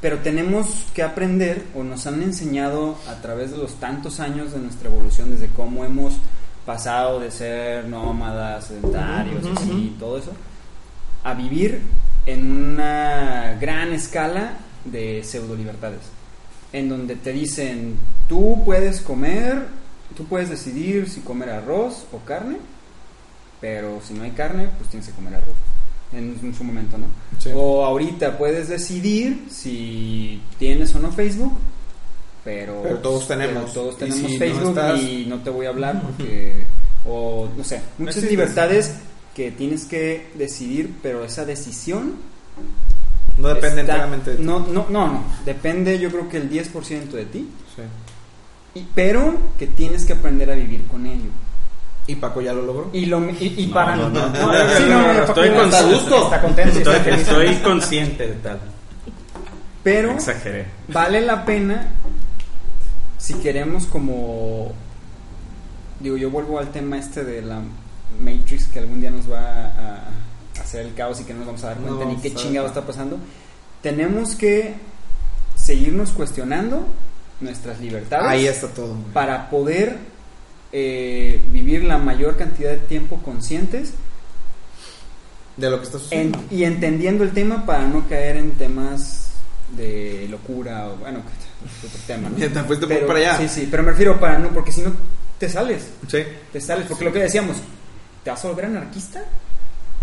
[0.00, 4.60] pero tenemos que aprender, o nos han enseñado a través de los tantos años de
[4.60, 6.12] nuestra evolución, desde cómo hemos
[6.66, 9.98] pasado de ser nómadas, sedentarios, Ujú, así, ujú.
[9.98, 10.32] todo eso,
[11.22, 11.80] a vivir
[12.26, 16.00] en una gran escala de pseudo libertades
[16.74, 17.96] en donde te dicen,
[18.28, 19.68] tú puedes comer,
[20.16, 22.56] tú puedes decidir si comer arroz o carne,
[23.60, 25.54] pero si no hay carne, pues tienes que comer arroz.
[26.12, 27.06] En, en su momento, ¿no?
[27.38, 27.50] Sí.
[27.54, 31.52] O ahorita puedes decidir si tienes o no Facebook,
[32.44, 33.70] pero, Pero todos tenemos.
[33.70, 36.64] pero todos Y tenemos no Facebook estás- y no te voy a hablar porque,
[37.06, 38.94] o no sé, muchas libertades
[39.34, 42.14] que tienes que decidir, pero esa decisión
[43.38, 44.42] No depende está- enteramente de ti.
[44.44, 45.24] No, no, no, no.
[45.44, 47.48] Depende, yo creo que el 10% de ti.
[47.74, 47.82] Sí.
[48.80, 51.30] Y- pero que tienes que aprender a vivir con ello.
[52.06, 52.90] Y Paco ya lo logró.
[52.92, 53.96] Y, lo, y, y No, para.
[53.96, 56.78] no, no, no, sí, no, no, no, no, estoy con- está a gusto, está contento.
[56.78, 57.20] Estoy, está feliz.
[57.28, 58.60] estoy consciente de tal.
[59.82, 60.66] Pero Exageré.
[60.88, 61.88] vale la pena
[63.24, 64.72] si queremos como
[66.00, 67.60] digo yo vuelvo al tema este de la
[68.20, 70.08] Matrix que algún día nos va a,
[70.58, 72.30] a hacer el caos y que no nos vamos a dar No cuenta ni qué
[72.30, 73.18] dar chingado está pasando
[73.82, 74.74] tenemos que
[75.56, 76.86] seguirnos cuestionando
[77.40, 78.94] nuestras libertades Ahí está todo.
[79.12, 79.96] para poder
[80.72, 83.92] eh, vivir la mayor cantidad de tiempo conscientes
[85.56, 86.02] De lo que está en-
[86.34, 86.38] sucediendo.
[86.50, 89.30] y entendiendo el tema para no caer en temas
[89.76, 91.44] de locura o bueno, que-
[91.84, 92.28] otro tema.
[92.28, 92.36] ¿no?
[92.38, 93.38] Ya te fuiste Pero- para allá.
[93.38, 94.92] Sí, sí, pero me refiero para no, porque si no
[95.38, 96.18] te sales, Sí.
[96.52, 97.56] te sales, porque lo que decíamos,
[98.22, 99.22] ¿te vas a volver anarquista?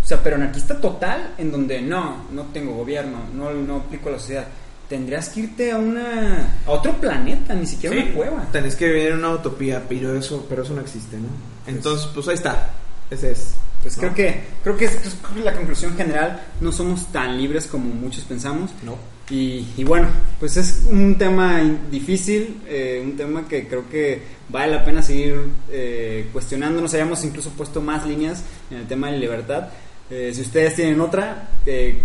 [0.02, 4.12] O sea, pero anarquista total, en donde no, no tengo gobierno, no, no aplico a
[4.12, 4.46] la sociedad.
[4.88, 8.02] Tendrías que irte a una a otro planeta, ni siquiera Sí.
[8.02, 8.46] una cueva.
[8.52, 11.28] Tenés que vivir en una utopía, pero eso, pero eso no existe, ¿no?
[11.66, 12.70] Entonces, pues ahí está.
[13.10, 13.54] Ese es.
[13.82, 14.02] pues ¿no?
[14.02, 17.66] creo que creo que es pues, creo que la conclusión general no somos tan libres
[17.66, 18.96] como muchos pensamos No.
[19.30, 20.08] Y, y bueno
[20.40, 21.60] pues es un tema
[21.90, 25.36] difícil eh, un tema que creo que vale la pena seguir
[25.70, 29.68] eh, cuestionándonos hayamos incluso puesto más líneas en el tema de la libertad
[30.10, 32.02] Eh, si ustedes tienen otra eh,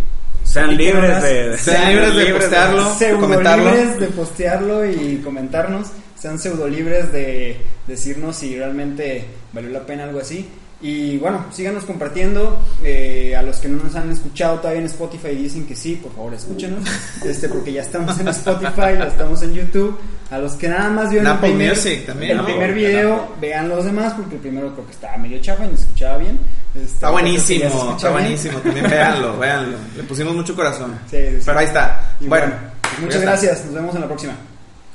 [0.47, 2.95] Sean libres de, Sean libres de postearlo.
[3.19, 3.71] comentarlo.
[3.71, 5.87] libres de postearlo y comentarnos,
[6.17, 10.47] sean pseudo libres de decirnos si realmente valió la pena algo así.
[10.79, 12.59] Y bueno, síganos compartiendo.
[12.83, 15.95] eh, a los que no nos han escuchado todavía en Spotify y dicen que sí,
[15.95, 16.83] por favor escúchenos.
[17.25, 19.97] Este, porque ya estamos en Spotify, ya estamos en YouTube.
[20.29, 22.45] A los que nada más vieron el primer, Music también, el ¿no?
[22.45, 25.73] primer video, vean los demás, porque el primero creo que estaba medio chafa y no
[25.75, 26.37] escuchaba bien.
[26.75, 27.65] Este, Está buenísimo,
[27.95, 28.11] está bien.
[28.23, 28.59] buenísimo.
[28.59, 29.77] También véanlo, véanlo.
[29.95, 30.99] Le pusimos mucho corazón.
[31.09, 31.43] Sí, sí, sí.
[31.45, 32.15] Pero ahí está.
[32.19, 32.57] Y bueno, bueno,
[33.01, 33.65] muchas gracias.
[33.65, 34.33] Nos vemos en la próxima.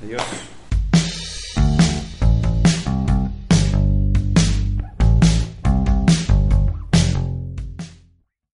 [0.05, 0.22] Adiós.